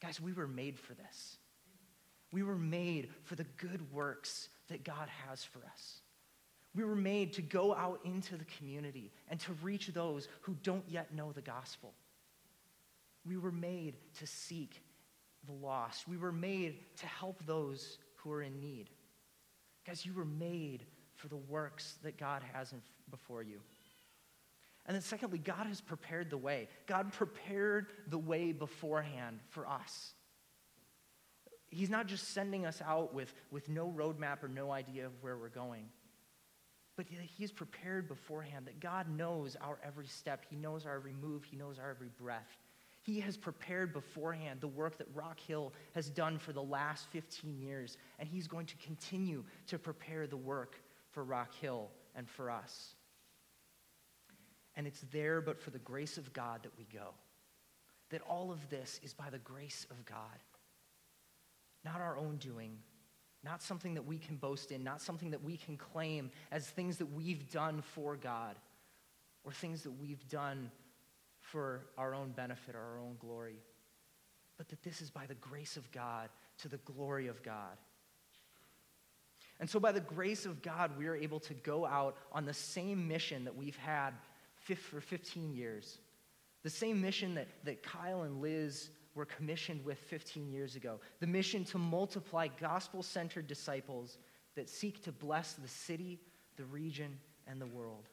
Guys, 0.00 0.20
we 0.20 0.32
were 0.32 0.46
made 0.46 0.78
for 0.78 0.94
this. 0.94 1.38
We 2.32 2.42
were 2.42 2.58
made 2.58 3.08
for 3.24 3.34
the 3.34 3.46
good 3.56 3.92
works 3.92 4.48
that 4.68 4.84
God 4.84 5.08
has 5.26 5.44
for 5.44 5.60
us. 5.70 6.00
We 6.74 6.84
were 6.84 6.94
made 6.94 7.32
to 7.34 7.42
go 7.42 7.74
out 7.74 8.00
into 8.04 8.36
the 8.36 8.44
community 8.44 9.10
and 9.28 9.40
to 9.40 9.52
reach 9.62 9.88
those 9.88 10.28
who 10.42 10.56
don't 10.62 10.84
yet 10.88 11.14
know 11.14 11.32
the 11.32 11.42
gospel. 11.42 11.92
We 13.26 13.36
were 13.36 13.52
made 13.52 13.96
to 14.18 14.26
seek 14.26 14.82
the 15.46 15.52
lost. 15.52 16.06
We 16.06 16.16
were 16.16 16.32
made 16.32 16.78
to 16.98 17.06
help 17.06 17.44
those 17.46 17.98
who 18.16 18.30
are 18.32 18.42
in 18.42 18.60
need. 18.60 18.90
Guys, 19.86 20.04
you 20.04 20.12
were 20.12 20.24
made 20.24 20.84
for 21.16 21.28
the 21.28 21.36
works 21.36 21.98
that 22.02 22.18
God 22.18 22.42
has 22.52 22.72
in, 22.72 22.80
before 23.10 23.42
you. 23.42 23.60
And 24.86 24.94
then, 24.94 25.02
secondly, 25.02 25.38
God 25.38 25.66
has 25.66 25.80
prepared 25.80 26.30
the 26.30 26.38
way. 26.38 26.68
God 26.86 27.12
prepared 27.12 27.86
the 28.08 28.18
way 28.18 28.52
beforehand 28.52 29.40
for 29.50 29.66
us. 29.66 30.12
He's 31.70 31.90
not 31.90 32.06
just 32.06 32.32
sending 32.32 32.64
us 32.64 32.80
out 32.84 33.12
with, 33.12 33.32
with 33.50 33.68
no 33.68 33.88
roadmap 33.88 34.42
or 34.42 34.48
no 34.48 34.70
idea 34.70 35.06
of 35.06 35.12
where 35.20 35.36
we're 35.36 35.48
going, 35.48 35.84
but 36.96 37.06
He's 37.36 37.52
prepared 37.52 38.08
beforehand 38.08 38.66
that 38.66 38.80
God 38.80 39.08
knows 39.08 39.56
our 39.60 39.78
every 39.84 40.06
step, 40.06 40.44
He 40.48 40.56
knows 40.56 40.86
our 40.86 40.96
every 40.96 41.12
move, 41.12 41.44
He 41.44 41.56
knows 41.56 41.78
our 41.78 41.90
every 41.90 42.10
breath. 42.20 42.56
He 43.02 43.20
has 43.20 43.36
prepared 43.36 43.92
beforehand 43.92 44.60
the 44.60 44.68
work 44.68 44.98
that 44.98 45.06
Rock 45.14 45.38
Hill 45.40 45.72
has 45.94 46.10
done 46.10 46.38
for 46.38 46.52
the 46.52 46.62
last 46.62 47.06
15 47.10 47.58
years, 47.58 47.96
and 48.18 48.28
He's 48.28 48.48
going 48.48 48.66
to 48.66 48.76
continue 48.78 49.44
to 49.68 49.78
prepare 49.78 50.26
the 50.26 50.36
work 50.36 50.76
for 51.10 51.22
Rock 51.22 51.54
Hill 51.60 51.90
and 52.14 52.28
for 52.28 52.50
us. 52.50 52.94
And 54.74 54.86
it's 54.86 55.04
there, 55.12 55.40
but 55.40 55.60
for 55.60 55.70
the 55.70 55.78
grace 55.78 56.18
of 56.18 56.32
God, 56.32 56.62
that 56.62 56.72
we 56.78 56.86
go. 56.92 57.14
That 58.10 58.22
all 58.22 58.50
of 58.50 58.68
this 58.70 59.00
is 59.02 59.12
by 59.12 59.30
the 59.30 59.38
grace 59.38 59.86
of 59.90 60.04
God, 60.04 60.42
not 61.88 62.00
our 62.00 62.18
own 62.18 62.36
doing, 62.36 62.76
not 63.42 63.62
something 63.62 63.94
that 63.94 64.06
we 64.06 64.18
can 64.18 64.36
boast 64.36 64.72
in, 64.72 64.84
not 64.84 65.00
something 65.00 65.30
that 65.30 65.42
we 65.42 65.56
can 65.56 65.76
claim 65.76 66.30
as 66.50 66.68
things 66.68 66.98
that 66.98 67.12
we've 67.12 67.50
done 67.50 67.80
for 67.80 68.16
God 68.16 68.56
or 69.44 69.52
things 69.52 69.82
that 69.82 69.92
we've 69.92 70.28
done 70.28 70.70
for 71.40 71.86
our 71.96 72.14
own 72.14 72.32
benefit 72.32 72.74
or 72.74 72.80
our 72.80 72.98
own 72.98 73.16
glory, 73.18 73.56
but 74.58 74.68
that 74.68 74.82
this 74.82 75.00
is 75.00 75.10
by 75.10 75.24
the 75.26 75.36
grace 75.36 75.76
of 75.76 75.90
God 75.92 76.28
to 76.58 76.68
the 76.68 76.76
glory 76.78 77.28
of 77.28 77.42
God. 77.42 77.78
And 79.60 79.68
so, 79.68 79.80
by 79.80 79.92
the 79.92 80.00
grace 80.00 80.46
of 80.46 80.62
God, 80.62 80.96
we 80.96 81.06
are 81.06 81.16
able 81.16 81.40
to 81.40 81.54
go 81.54 81.84
out 81.84 82.16
on 82.30 82.44
the 82.44 82.54
same 82.54 83.08
mission 83.08 83.44
that 83.44 83.56
we've 83.56 83.76
had 83.76 84.12
for 84.60 85.00
15 85.00 85.52
years. 85.54 85.98
The 86.62 86.70
same 86.70 87.00
mission 87.00 87.34
that, 87.36 87.48
that 87.64 87.82
Kyle 87.82 88.22
and 88.22 88.40
Liz 88.40 88.90
were 89.14 89.24
commissioned 89.24 89.84
with 89.84 89.98
15 89.98 90.50
years 90.50 90.76
ago. 90.76 91.00
The 91.20 91.26
mission 91.26 91.64
to 91.66 91.78
multiply 91.78 92.48
gospel 92.60 93.02
centered 93.02 93.46
disciples 93.46 94.18
that 94.54 94.68
seek 94.68 95.02
to 95.04 95.12
bless 95.12 95.54
the 95.54 95.68
city, 95.68 96.18
the 96.56 96.64
region, 96.64 97.18
and 97.46 97.60
the 97.60 97.66
world. 97.66 98.08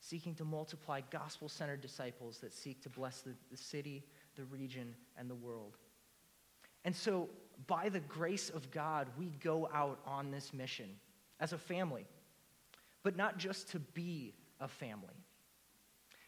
Seeking 0.00 0.34
to 0.36 0.44
multiply 0.44 1.00
gospel 1.10 1.48
centered 1.48 1.80
disciples 1.80 2.38
that 2.38 2.52
seek 2.52 2.82
to 2.82 2.90
bless 2.90 3.20
the, 3.20 3.34
the 3.50 3.56
city, 3.56 4.02
the 4.36 4.44
region, 4.44 4.94
and 5.16 5.30
the 5.30 5.34
world. 5.34 5.76
And 6.84 6.94
so, 6.94 7.28
by 7.66 7.88
the 7.88 8.00
grace 8.00 8.50
of 8.50 8.70
God, 8.72 9.08
we 9.16 9.26
go 9.42 9.68
out 9.72 10.00
on 10.04 10.30
this 10.30 10.52
mission 10.52 10.88
as 11.38 11.52
a 11.52 11.58
family, 11.58 12.06
but 13.02 13.16
not 13.16 13.38
just 13.38 13.70
to 13.70 13.78
be 13.78 14.34
a 14.60 14.66
family. 14.66 15.21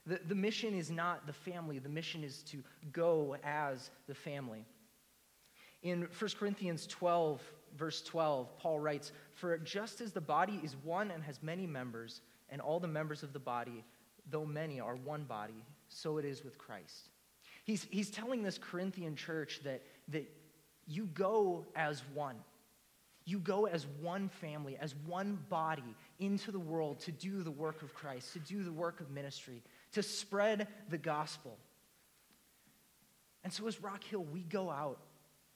The, 0.06 0.20
the 0.26 0.34
mission 0.34 0.74
is 0.74 0.90
not 0.90 1.26
the 1.26 1.32
family, 1.32 1.78
the 1.78 1.88
mission 1.88 2.22
is 2.22 2.42
to 2.44 2.62
go 2.92 3.36
as 3.42 3.90
the 4.06 4.14
family. 4.14 4.64
In 5.82 6.08
1 6.18 6.30
Corinthians 6.38 6.86
12, 6.86 7.40
verse 7.76 8.02
12, 8.02 8.58
Paul 8.58 8.80
writes, 8.80 9.12
For 9.34 9.56
just 9.58 10.00
as 10.00 10.12
the 10.12 10.20
body 10.20 10.60
is 10.62 10.76
one 10.82 11.10
and 11.10 11.22
has 11.24 11.42
many 11.42 11.66
members, 11.66 12.20
and 12.50 12.60
all 12.60 12.80
the 12.80 12.88
members 12.88 13.22
of 13.22 13.32
the 13.32 13.38
body, 13.38 13.84
though 14.30 14.44
many, 14.44 14.80
are 14.80 14.96
one 14.96 15.24
body, 15.24 15.64
so 15.88 16.18
it 16.18 16.24
is 16.24 16.44
with 16.44 16.58
Christ. 16.58 17.10
He's, 17.64 17.86
he's 17.90 18.10
telling 18.10 18.42
this 18.42 18.58
Corinthian 18.58 19.16
church 19.16 19.60
that, 19.64 19.82
that 20.08 20.30
you 20.86 21.06
go 21.14 21.64
as 21.74 22.02
one. 22.14 22.36
You 23.26 23.38
go 23.38 23.64
as 23.64 23.86
one 24.02 24.28
family, 24.28 24.76
as 24.78 24.94
one 25.06 25.38
body 25.48 25.96
into 26.18 26.52
the 26.52 26.58
world 26.58 27.00
to 27.00 27.12
do 27.12 27.42
the 27.42 27.50
work 27.50 27.82
of 27.82 27.94
Christ, 27.94 28.34
to 28.34 28.38
do 28.40 28.62
the 28.62 28.72
work 28.72 29.00
of 29.00 29.10
ministry, 29.10 29.62
to 29.94 30.02
spread 30.02 30.68
the 30.88 30.98
gospel. 30.98 31.56
And 33.42 33.52
so, 33.52 33.66
as 33.66 33.82
Rock 33.82 34.04
Hill, 34.04 34.24
we 34.24 34.40
go 34.42 34.70
out 34.70 35.00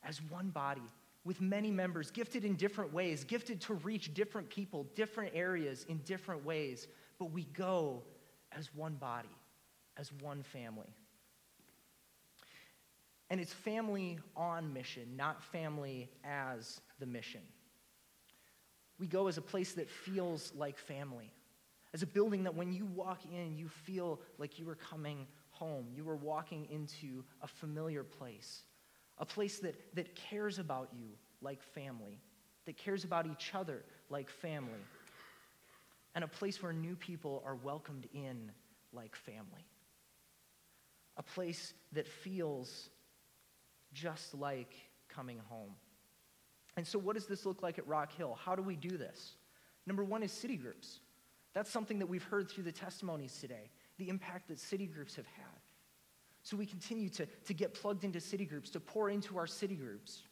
as 0.03 0.21
one 0.23 0.51
body 0.51 0.83
with 1.25 1.41
many 1.41 1.71
members, 1.71 2.11
gifted 2.11 2.45
in 2.45 2.55
different 2.55 2.93
ways, 2.93 3.25
gifted 3.25 3.61
to 3.63 3.75
reach 3.75 4.15
different 4.15 4.49
people, 4.49 4.87
different 4.95 5.33
areas 5.35 5.85
in 5.89 5.99
different 5.99 6.45
ways, 6.45 6.89
but 7.19 7.31
we 7.31 7.45
go 7.45 8.03
as 8.53 8.75
one 8.75 8.95
body, 8.95 9.37
as 9.97 10.13
one 10.21 10.43
family. 10.43 10.95
And 13.31 13.41
it's 13.41 13.53
family 13.53 14.19
on 14.37 14.73
mission, 14.73 15.17
not 15.17 15.43
family 15.43 16.09
as 16.25 16.81
the 16.99 17.07
mission. 17.07 17.43
We 18.99 19.07
go 19.07 19.29
as 19.29 19.37
a 19.37 19.43
place 19.43 19.75
that 19.75 19.91
feels 19.91 20.53
like 20.57 20.79
family, 20.79 21.31
as 21.95 22.03
a 22.03 22.07
building 22.07 22.45
that 22.45 22.55
when 22.55 22.73
you 22.73 22.85
walk 22.87 23.21
in, 23.25 23.57
you 23.57 23.69
feel 23.69 24.21
like 24.39 24.59
you 24.59 24.69
are 24.69 24.75
coming 24.75 25.27
home. 25.51 25.87
You 25.95 26.09
are 26.09 26.17
walking 26.17 26.67
into 26.71 27.25
a 27.43 27.49
familiar 27.49 28.05
place, 28.05 28.63
a 29.19 29.25
place 29.25 29.59
that, 29.61 29.75
that 29.95 30.15
cares 30.15 30.59
about 30.59 30.91
you 30.93 31.09
like 31.41 31.63
family, 31.63 32.21
that 32.67 32.77
cares 32.77 33.05
about 33.05 33.27
each 33.27 33.55
other 33.55 33.85
like 34.11 34.29
family, 34.29 34.85
and 36.15 36.25
a 36.25 36.29
place 36.29 36.63
where 36.63 36.73
new 36.73 36.97
people 36.97 37.43
are 37.47 37.55
welcomed 37.55 38.07
in 38.13 38.51
like 38.93 39.17
family. 39.17 39.67
A 41.17 41.23
place 41.23 41.75
that 41.93 42.07
feels 42.07 42.91
just 43.93 44.35
like 44.35 44.75
coming 45.09 45.41
home. 45.49 45.73
And 46.77 46.87
so, 46.87 46.99
what 46.99 47.15
does 47.15 47.27
this 47.27 47.45
look 47.45 47.63
like 47.63 47.79
at 47.79 47.87
Rock 47.89 48.13
Hill? 48.13 48.39
How 48.45 48.55
do 48.55 48.63
we 48.63 48.77
do 48.77 48.97
this? 48.97 49.33
Number 49.87 50.05
one 50.05 50.23
is 50.23 50.31
city 50.31 50.57
groups. 50.57 51.01
That's 51.55 51.71
something 51.71 51.99
that 51.99 52.07
we've 52.07 52.23
heard 52.23 52.51
through 52.51 52.65
the 52.65 52.73
testimonies 52.73 53.39
today, 53.41 53.71
the 53.99 54.09
impact 54.09 54.49
that 54.49 54.59
city 54.59 54.87
groups 54.87 55.17
have 55.17 55.27
had. 55.27 55.47
So, 56.43 56.57
we 56.57 56.67
continue 56.67 57.09
to, 57.11 57.27
to 57.27 57.55
get 57.55 57.75
plugged 57.75 58.05
into 58.05 58.21
city 58.21 58.45
groups, 58.45 58.71
to 58.71 58.81
pour 58.81 59.11
into 59.11 59.39
our 59.39 59.47
city 59.47 59.75
groups. 59.75 60.23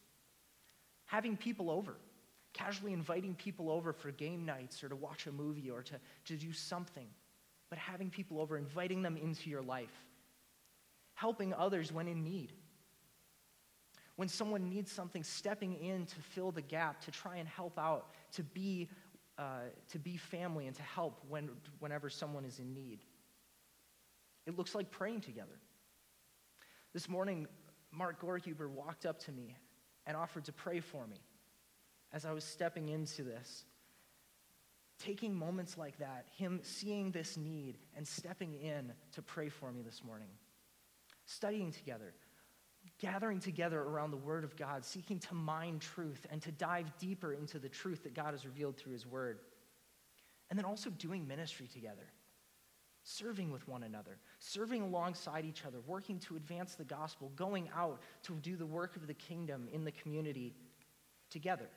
Having 1.06 1.36
people 1.36 1.70
over, 1.70 1.96
casually 2.52 2.92
inviting 2.92 3.34
people 3.34 3.70
over 3.70 3.92
for 3.92 4.10
game 4.12 4.44
nights 4.44 4.82
or 4.82 4.88
to 4.88 4.96
watch 4.96 5.26
a 5.26 5.32
movie 5.32 5.70
or 5.70 5.82
to, 5.82 5.94
to 6.26 6.36
do 6.36 6.52
something, 6.52 7.06
but 7.70 7.78
having 7.78 8.08
people 8.08 8.40
over, 8.40 8.56
inviting 8.56 9.02
them 9.02 9.16
into 9.16 9.50
your 9.50 9.62
life, 9.62 9.92
helping 11.14 11.52
others 11.52 11.92
when 11.92 12.08
in 12.08 12.24
need 12.24 12.52
when 14.16 14.28
someone 14.28 14.68
needs 14.68 14.90
something, 14.90 15.22
stepping 15.22 15.74
in 15.74 16.06
to 16.06 16.16
fill 16.34 16.50
the 16.50 16.62
gap, 16.62 17.02
to 17.02 17.10
try 17.10 17.36
and 17.36 17.46
help 17.46 17.78
out, 17.78 18.08
to 18.32 18.42
be, 18.42 18.88
uh, 19.38 19.60
to 19.90 19.98
be 19.98 20.16
family 20.16 20.66
and 20.66 20.76
to 20.76 20.82
help 20.82 21.20
when, 21.28 21.50
whenever 21.78 22.08
someone 22.08 22.44
is 22.44 22.58
in 22.58 22.72
need. 22.72 23.00
It 24.46 24.56
looks 24.56 24.74
like 24.74 24.90
praying 24.90 25.20
together. 25.22 25.58
This 26.92 27.08
morning, 27.08 27.46
Mark 27.90 28.20
Gorhuber 28.20 28.68
walked 28.68 29.04
up 29.04 29.18
to 29.20 29.32
me 29.32 29.56
and 30.06 30.16
offered 30.16 30.44
to 30.44 30.52
pray 30.52 30.80
for 30.80 31.06
me 31.06 31.18
as 32.12 32.24
I 32.24 32.32
was 32.32 32.44
stepping 32.44 32.88
into 32.88 33.22
this. 33.22 33.64
Taking 34.98 35.34
moments 35.34 35.76
like 35.76 35.98
that, 35.98 36.26
him 36.36 36.60
seeing 36.62 37.10
this 37.10 37.36
need 37.36 37.76
and 37.94 38.06
stepping 38.06 38.54
in 38.54 38.92
to 39.12 39.22
pray 39.22 39.50
for 39.50 39.70
me 39.70 39.82
this 39.82 40.02
morning. 40.02 40.30
Studying 41.26 41.72
together, 41.72 42.14
gathering 42.98 43.40
together 43.40 43.80
around 43.80 44.10
the 44.10 44.16
Word 44.16 44.44
of 44.44 44.56
God, 44.56 44.84
seeking 44.84 45.18
to 45.20 45.34
mine 45.34 45.78
truth 45.78 46.26
and 46.30 46.40
to 46.42 46.52
dive 46.52 46.96
deeper 46.98 47.34
into 47.34 47.58
the 47.58 47.68
truth 47.68 48.02
that 48.04 48.14
God 48.14 48.32
has 48.32 48.44
revealed 48.44 48.76
through 48.76 48.92
His 48.92 49.06
Word. 49.06 49.40
And 50.48 50.58
then 50.58 50.64
also 50.64 50.90
doing 50.90 51.26
ministry 51.26 51.66
together, 51.66 52.06
serving 53.02 53.50
with 53.50 53.66
one 53.68 53.82
another, 53.82 54.18
serving 54.38 54.82
alongside 54.82 55.44
each 55.44 55.64
other, 55.64 55.78
working 55.86 56.18
to 56.20 56.36
advance 56.36 56.74
the 56.74 56.84
gospel, 56.84 57.32
going 57.36 57.68
out 57.76 58.00
to 58.24 58.34
do 58.34 58.56
the 58.56 58.66
work 58.66 58.96
of 58.96 59.06
the 59.06 59.14
kingdom 59.14 59.68
in 59.72 59.84
the 59.84 59.92
community 59.92 60.54
together. 61.30 61.68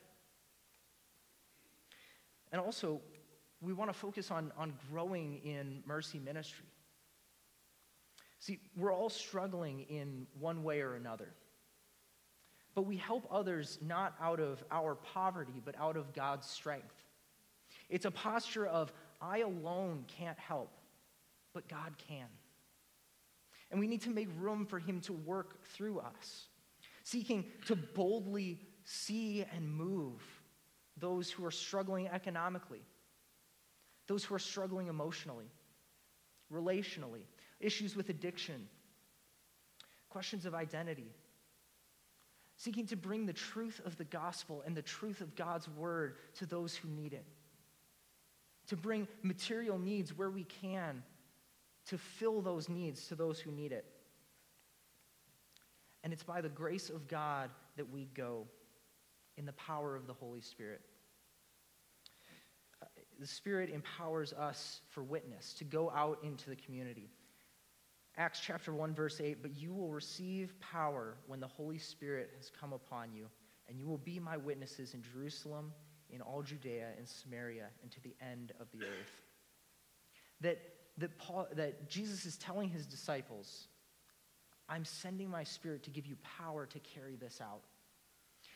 And 2.52 2.60
also, 2.60 3.00
we 3.60 3.72
want 3.72 3.92
to 3.92 3.98
focus 3.98 4.30
on, 4.30 4.52
on 4.56 4.72
growing 4.90 5.40
in 5.44 5.82
mercy 5.86 6.18
ministry. 6.18 6.66
See, 8.40 8.58
we're 8.74 8.92
all 8.92 9.10
struggling 9.10 9.80
in 9.82 10.26
one 10.38 10.62
way 10.62 10.80
or 10.80 10.94
another. 10.94 11.28
But 12.74 12.82
we 12.82 12.96
help 12.96 13.28
others 13.30 13.78
not 13.82 14.14
out 14.20 14.40
of 14.40 14.64
our 14.70 14.94
poverty, 14.94 15.60
but 15.64 15.78
out 15.78 15.96
of 15.96 16.14
God's 16.14 16.46
strength. 16.46 17.04
It's 17.90 18.06
a 18.06 18.10
posture 18.10 18.66
of, 18.66 18.92
I 19.20 19.38
alone 19.40 20.04
can't 20.08 20.38
help, 20.38 20.72
but 21.52 21.68
God 21.68 21.94
can. 22.08 22.26
And 23.70 23.78
we 23.78 23.86
need 23.86 24.02
to 24.02 24.10
make 24.10 24.28
room 24.38 24.64
for 24.64 24.78
Him 24.78 25.00
to 25.02 25.12
work 25.12 25.62
through 25.64 25.98
us, 25.98 26.46
seeking 27.04 27.44
to 27.66 27.76
boldly 27.76 28.60
see 28.84 29.44
and 29.54 29.70
move 29.70 30.22
those 30.96 31.30
who 31.30 31.44
are 31.44 31.50
struggling 31.50 32.08
economically, 32.08 32.82
those 34.06 34.24
who 34.24 34.34
are 34.34 34.40
struggling 34.40 34.88
emotionally, 34.88 35.50
relationally, 36.52 37.24
issues 37.60 37.94
with 37.94 38.08
addiction, 38.08 38.68
questions 40.08 40.46
of 40.46 40.54
identity. 40.54 41.14
Seeking 42.56 42.86
to 42.88 42.96
bring 42.96 43.24
the 43.24 43.32
truth 43.32 43.80
of 43.86 43.96
the 43.96 44.04
gospel 44.04 44.62
and 44.66 44.76
the 44.76 44.82
truth 44.82 45.20
of 45.20 45.34
God's 45.34 45.68
word 45.68 46.16
to 46.34 46.46
those 46.46 46.74
who 46.74 46.88
need 46.88 47.14
it. 47.14 47.24
To 48.68 48.76
bring 48.76 49.08
material 49.22 49.78
needs 49.78 50.16
where 50.16 50.30
we 50.30 50.44
can, 50.44 51.02
to 51.86 51.96
fill 51.96 52.42
those 52.42 52.68
needs 52.68 53.06
to 53.08 53.14
those 53.14 53.40
who 53.40 53.50
need 53.50 53.72
it. 53.72 53.86
And 56.04 56.12
it's 56.12 56.22
by 56.22 56.40
the 56.40 56.48
grace 56.48 56.90
of 56.90 57.08
God 57.08 57.50
that 57.76 57.90
we 57.90 58.08
go 58.14 58.46
in 59.36 59.46
the 59.46 59.52
power 59.52 59.96
of 59.96 60.06
the 60.06 60.12
Holy 60.12 60.40
Spirit. 60.40 60.80
Uh, 62.82 62.86
the 63.18 63.26
Spirit 63.26 63.70
empowers 63.70 64.32
us 64.34 64.80
for 64.90 65.02
witness, 65.02 65.54
to 65.54 65.64
go 65.64 65.90
out 65.90 66.18
into 66.22 66.50
the 66.50 66.56
community. 66.56 67.08
Acts 68.20 68.38
chapter 68.38 68.74
1, 68.74 68.94
verse 68.94 69.18
8, 69.18 69.40
but 69.40 69.56
you 69.56 69.72
will 69.72 69.88
receive 69.88 70.52
power 70.60 71.16
when 71.26 71.40
the 71.40 71.46
Holy 71.46 71.78
Spirit 71.78 72.28
has 72.36 72.50
come 72.50 72.74
upon 72.74 73.14
you, 73.14 73.28
and 73.66 73.78
you 73.78 73.86
will 73.86 73.96
be 73.96 74.20
my 74.20 74.36
witnesses 74.36 74.92
in 74.92 75.02
Jerusalem, 75.02 75.72
in 76.10 76.20
all 76.20 76.42
Judea 76.42 76.88
and 76.98 77.08
Samaria, 77.08 77.68
and 77.82 77.90
to 77.90 78.00
the 78.02 78.14
end 78.20 78.52
of 78.60 78.66
the 78.72 78.80
earth. 78.80 79.22
That, 80.42 80.60
that, 80.98 81.16
Paul, 81.16 81.46
that 81.54 81.88
Jesus 81.88 82.26
is 82.26 82.36
telling 82.36 82.68
his 82.68 82.84
disciples, 82.84 83.68
I'm 84.68 84.84
sending 84.84 85.30
my 85.30 85.42
spirit 85.42 85.82
to 85.84 85.90
give 85.90 86.06
you 86.06 86.16
power 86.38 86.66
to 86.66 86.78
carry 86.80 87.16
this 87.16 87.40
out. 87.40 87.62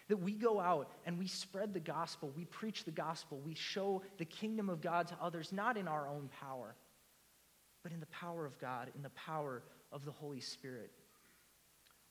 That 0.08 0.18
we 0.18 0.32
go 0.32 0.60
out 0.60 0.90
and 1.06 1.18
we 1.18 1.26
spread 1.26 1.72
the 1.72 1.80
gospel, 1.80 2.30
we 2.36 2.44
preach 2.44 2.84
the 2.84 2.90
gospel, 2.90 3.40
we 3.42 3.54
show 3.54 4.02
the 4.18 4.26
kingdom 4.26 4.68
of 4.68 4.82
God 4.82 5.08
to 5.08 5.16
others, 5.22 5.52
not 5.52 5.78
in 5.78 5.88
our 5.88 6.06
own 6.06 6.28
power, 6.38 6.74
but 7.84 7.92
in 7.92 8.00
the 8.00 8.06
power 8.06 8.44
of 8.44 8.58
God, 8.58 8.90
in 8.96 9.02
the 9.02 9.10
power 9.10 9.62
of 9.92 10.04
the 10.04 10.10
Holy 10.10 10.40
Spirit. 10.40 10.90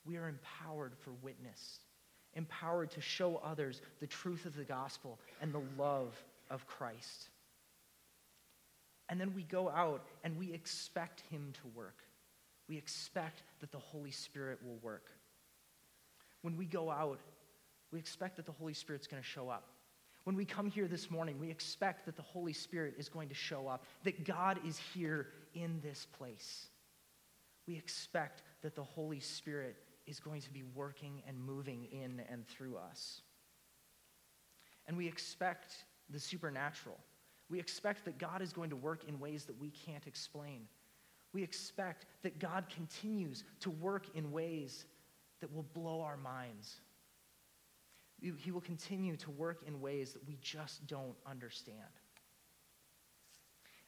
We 0.06 0.16
are 0.18 0.30
empowered 0.30 0.94
for 1.00 1.12
witness, 1.22 1.80
empowered 2.36 2.92
to 2.92 3.02
show 3.02 3.42
others 3.44 3.82
the 4.00 4.08
truth 4.08 4.46
of 4.46 4.56
the 4.56 4.64
gospel 4.64 5.20
and 5.42 5.52
the 5.52 5.64
love 5.78 6.16
of 6.50 6.66
Christ. 6.68 7.30
And 9.10 9.20
then 9.20 9.34
we 9.34 9.44
go 9.44 9.70
out 9.70 10.06
and 10.24 10.38
we 10.38 10.54
expect 10.54 11.22
Him 11.30 11.54
to 11.62 11.68
work. 11.76 11.98
We 12.70 12.78
expect 12.78 13.44
that 13.60 13.72
the 13.72 13.80
Holy 13.80 14.12
Spirit 14.12 14.60
will 14.64 14.78
work. 14.82 15.08
When 16.42 16.56
we 16.56 16.66
go 16.66 16.92
out, 16.92 17.20
we 17.92 18.00
expect 18.00 18.38
that 18.38 18.46
the 18.46 18.54
Holy 18.54 18.74
Spirit's 18.74 19.08
going 19.08 19.22
to 19.22 19.28
show 19.28 19.50
up. 19.50 19.73
When 20.24 20.36
we 20.36 20.46
come 20.46 20.68
here 20.68 20.88
this 20.88 21.12
morning, 21.12 21.38
we 21.40 21.52
expect 21.52 22.06
that 22.06 22.16
the 22.16 22.22
Holy 22.22 22.54
Spirit 22.54 22.96
is 22.98 23.10
going 23.10 23.28
to 23.30 23.36
show 23.36 23.68
up, 23.68 23.86
that 24.04 24.24
God 24.24 24.60
is 24.66 24.80
here 24.94 25.28
in 25.54 25.82
this 25.82 26.08
place. 26.18 26.68
We 27.68 27.76
expect 27.76 28.42
that 28.62 28.76
the 28.76 28.84
Holy 28.84 29.20
Spirit 29.20 29.76
is 30.06 30.20
going 30.20 30.42
to 30.42 30.50
be 30.50 30.64
working 30.76 31.22
and 31.28 31.38
moving 31.40 31.88
in 31.92 32.22
and 32.30 32.48
through 32.48 32.78
us. 32.78 33.22
And 34.88 34.98
we 34.98 35.08
expect 35.08 35.74
the 36.10 36.20
supernatural. 36.20 36.98
We 37.50 37.60
expect 37.60 38.06
that 38.06 38.18
God 38.18 38.42
is 38.42 38.54
going 38.54 38.70
to 38.70 38.76
work 38.76 39.04
in 39.08 39.20
ways 39.20 39.46
that 39.46 39.60
we 39.60 39.72
can't 39.72 40.06
explain. 40.08 40.68
We 41.34 41.44
expect 41.44 42.06
that 42.22 42.40
God 42.40 42.66
continues 42.74 43.44
to 43.62 43.70
work 43.70 44.08
in 44.14 44.32
ways 44.32 44.86
that 45.42 45.54
will 45.54 45.66
blow 45.74 46.02
our 46.02 46.18
minds. 46.18 46.82
He 48.38 48.52
will 48.52 48.62
continue 48.62 49.18
to 49.18 49.32
work 49.32 49.64
in 49.68 49.82
ways 49.82 50.14
that 50.14 50.26
we 50.26 50.38
just 50.42 50.88
don't 50.88 51.16
understand. 51.26 51.78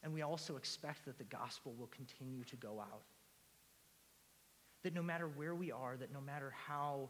And 0.03 0.13
we 0.13 0.21
also 0.21 0.57
expect 0.57 1.05
that 1.05 1.17
the 1.17 1.23
gospel 1.23 1.73
will 1.77 1.87
continue 1.87 2.43
to 2.43 2.55
go 2.57 2.79
out. 2.81 3.03
That 4.83 4.93
no 4.93 5.01
matter 5.01 5.27
where 5.27 5.55
we 5.55 5.71
are, 5.71 5.95
that 5.97 6.13
no 6.13 6.19
matter 6.19 6.53
how 6.67 7.09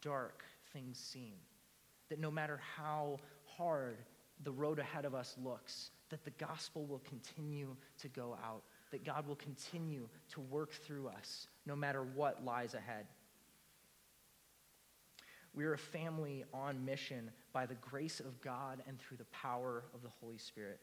dark 0.00 0.42
things 0.72 0.98
seem, 0.98 1.34
that 2.08 2.18
no 2.18 2.30
matter 2.30 2.58
how 2.76 3.18
hard 3.44 3.98
the 4.42 4.50
road 4.50 4.78
ahead 4.78 5.04
of 5.04 5.14
us 5.14 5.36
looks, 5.42 5.90
that 6.08 6.24
the 6.24 6.30
gospel 6.32 6.84
will 6.86 7.02
continue 7.08 7.76
to 7.98 8.08
go 8.08 8.36
out, 8.44 8.62
that 8.90 9.04
God 9.04 9.26
will 9.26 9.36
continue 9.36 10.08
to 10.30 10.40
work 10.40 10.72
through 10.72 11.08
us 11.08 11.46
no 11.66 11.76
matter 11.76 12.02
what 12.02 12.44
lies 12.44 12.74
ahead. 12.74 13.06
We 15.54 15.64
are 15.64 15.74
a 15.74 15.78
family 15.78 16.44
on 16.54 16.84
mission 16.84 17.30
by 17.52 17.66
the 17.66 17.74
grace 17.74 18.20
of 18.20 18.40
God 18.40 18.82
and 18.86 18.98
through 18.98 19.18
the 19.18 19.26
power 19.26 19.84
of 19.94 20.02
the 20.02 20.08
Holy 20.20 20.38
Spirit. 20.38 20.80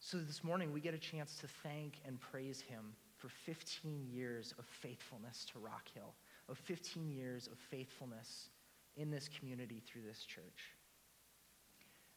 So 0.00 0.18
this 0.18 0.42
morning, 0.42 0.72
we 0.72 0.80
get 0.80 0.94
a 0.94 0.98
chance 0.98 1.36
to 1.38 1.48
thank 1.62 2.00
and 2.04 2.20
praise 2.20 2.60
Him 2.60 2.94
for 3.16 3.28
15 3.28 4.06
years 4.10 4.54
of 4.58 4.64
faithfulness 4.64 5.44
to 5.52 5.58
Rock 5.58 5.88
Hill, 5.94 6.14
of 6.48 6.58
15 6.58 7.10
years 7.10 7.46
of 7.46 7.58
faithfulness 7.58 8.48
in 8.96 9.10
this 9.10 9.28
community 9.38 9.82
through 9.86 10.02
this 10.02 10.24
church. 10.24 10.74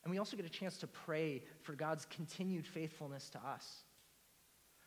And 0.04 0.12
we 0.12 0.18
also 0.18 0.36
get 0.36 0.46
a 0.46 0.50
chance 0.50 0.78
to 0.78 0.88
pray 0.88 1.44
for 1.62 1.74
God's 1.74 2.06
continued 2.06 2.66
faithfulness 2.66 3.30
to 3.32 3.40
us. 3.40 3.84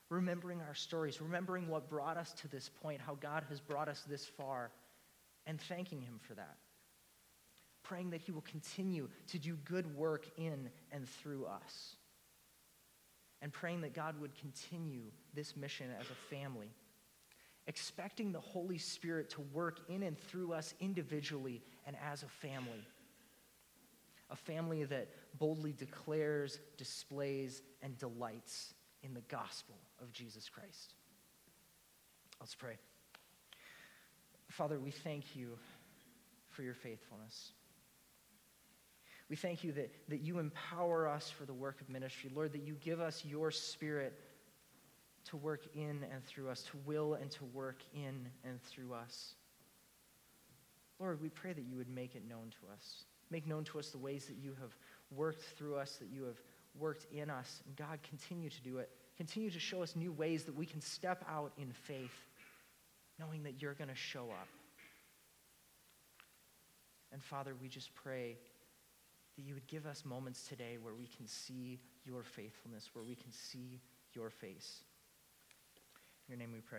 Remembering 0.09 0.61
our 0.61 0.75
stories, 0.75 1.21
remembering 1.21 1.69
what 1.69 1.89
brought 1.89 2.17
us 2.17 2.33
to 2.35 2.49
this 2.49 2.71
point, 2.83 3.01
how 3.01 3.15
God 3.15 3.45
has 3.49 3.61
brought 3.61 3.89
us 3.89 4.05
this 4.09 4.27
far 4.27 4.71
and 5.47 5.61
thanking 5.61 6.01
Him 6.01 6.19
for 6.27 6.35
that. 6.35 6.57
Praying 7.83 8.11
that 8.11 8.21
He 8.21 8.33
will 8.33 8.43
continue 8.43 9.09
to 9.29 9.39
do 9.39 9.57
good 9.65 9.95
work 9.97 10.27
in 10.37 10.71
and 10.93 11.09
through 11.09 11.47
us. 11.47 11.97
And 13.43 13.53
praying 13.53 13.83
that 13.83 13.95
God 13.95 14.19
would 14.21 14.35
continue 14.35 15.03
this 15.35 15.57
mission 15.57 15.87
as 16.01 16.07
a 16.07 16.35
family. 16.35 16.71
Expecting 17.67 18.33
the 18.33 18.41
Holy 18.41 18.79
Spirit 18.79 19.31
to 19.31 19.43
work 19.53 19.81
in 19.89 20.03
and 20.03 20.19
through 20.19 20.53
us 20.53 20.75
individually 20.81 21.63
and 21.87 21.97
as 22.03 22.23
a 22.23 22.29
family. 22.29 22.87
A 24.31 24.37
family 24.37 24.85
that 24.85 25.09
boldly 25.39 25.73
declares, 25.73 26.59
displays, 26.79 27.63
and 27.83 27.99
delights 27.99 28.73
in 29.03 29.13
the 29.13 29.21
gospel 29.23 29.77
of 30.01 30.13
Jesus 30.13 30.49
Christ. 30.49 30.95
Let's 32.41 32.55
pray. 32.55 32.79
Father, 34.51 34.79
we 34.79 34.91
thank 34.91 35.37
you 35.37 35.59
for 36.51 36.63
your 36.63 36.75
faithfulness. 36.75 37.53
We 39.29 39.37
thank 39.37 39.65
you 39.65 39.73
that, 39.73 39.91
that 40.09 40.21
you 40.21 40.39
empower 40.39 41.09
us 41.09 41.31
for 41.31 41.45
the 41.45 41.55
work 41.55 41.81
of 41.81 41.89
ministry. 41.89 42.31
Lord, 42.35 42.53
that 42.53 42.63
you 42.63 42.75
give 42.75 43.01
us 43.01 43.25
your 43.25 43.51
spirit 43.51 44.19
to 45.27 45.37
work 45.37 45.63
in 45.75 46.05
and 46.13 46.23
through 46.25 46.51
us, 46.51 46.63
to 46.71 46.77
will 46.85 47.15
and 47.15 47.31
to 47.33 47.45
work 47.47 47.79
in 47.95 48.29
and 48.45 48.63
through 48.63 48.93
us. 48.93 49.35
Lord, 51.01 51.21
we 51.21 51.31
pray 51.31 51.53
that 51.53 51.65
you 51.65 51.77
would 51.77 51.89
make 51.89 52.15
it 52.15 52.29
known 52.29 52.53
to 52.61 52.73
us. 52.73 53.05
Make 53.31 53.47
known 53.47 53.65
to 53.65 53.79
us 53.79 53.89
the 53.89 53.99
ways 53.99 54.27
that 54.27 54.37
you 54.37 54.55
have 54.61 54.77
worked 55.11 55.43
through 55.43 55.77
us, 55.77 55.97
that 55.97 56.09
you 56.09 56.25
have 56.25 56.41
worked 56.79 57.07
in 57.13 57.31
us. 57.31 57.63
And 57.67 57.75
God, 57.77 57.99
continue 58.09 58.51
to 58.51 58.63
do 58.63 58.79
it. 58.79 58.91
Continue 59.17 59.51
to 59.51 59.61
show 59.61 59.83
us 59.83 59.97
new 59.97 60.13
ways 60.13 60.45
that 60.45 60.55
we 60.55 60.67
can 60.67 60.81
step 60.81 61.25
out 61.29 61.53
in 61.57 61.73
faith 61.73 62.29
knowing 63.19 63.43
that 63.45 63.61
you're 63.61 63.75
going 63.75 63.91
to 63.91 63.95
show 63.95 64.31
up. 64.31 64.49
And 67.13 67.23
Father, 67.23 67.55
we 67.61 67.69
just 67.69 67.95
pray 67.95 68.37
that 69.37 69.43
you 69.43 69.55
would 69.55 69.67
give 69.67 69.87
us 69.87 70.05
moments 70.05 70.47
today 70.49 70.79
where 70.83 70.95
we 70.95 71.07
can 71.07 71.27
see 71.27 71.81
your 72.05 72.23
faithfulness, 72.23 72.91
where 72.93 73.05
we 73.05 73.15
can 73.15 73.31
see 73.33 73.81
your 74.15 74.31
face. 74.31 74.83
In 76.29 76.33
your 76.33 76.39
name 76.39 76.53
we 76.53 76.61
pray. 76.61 76.73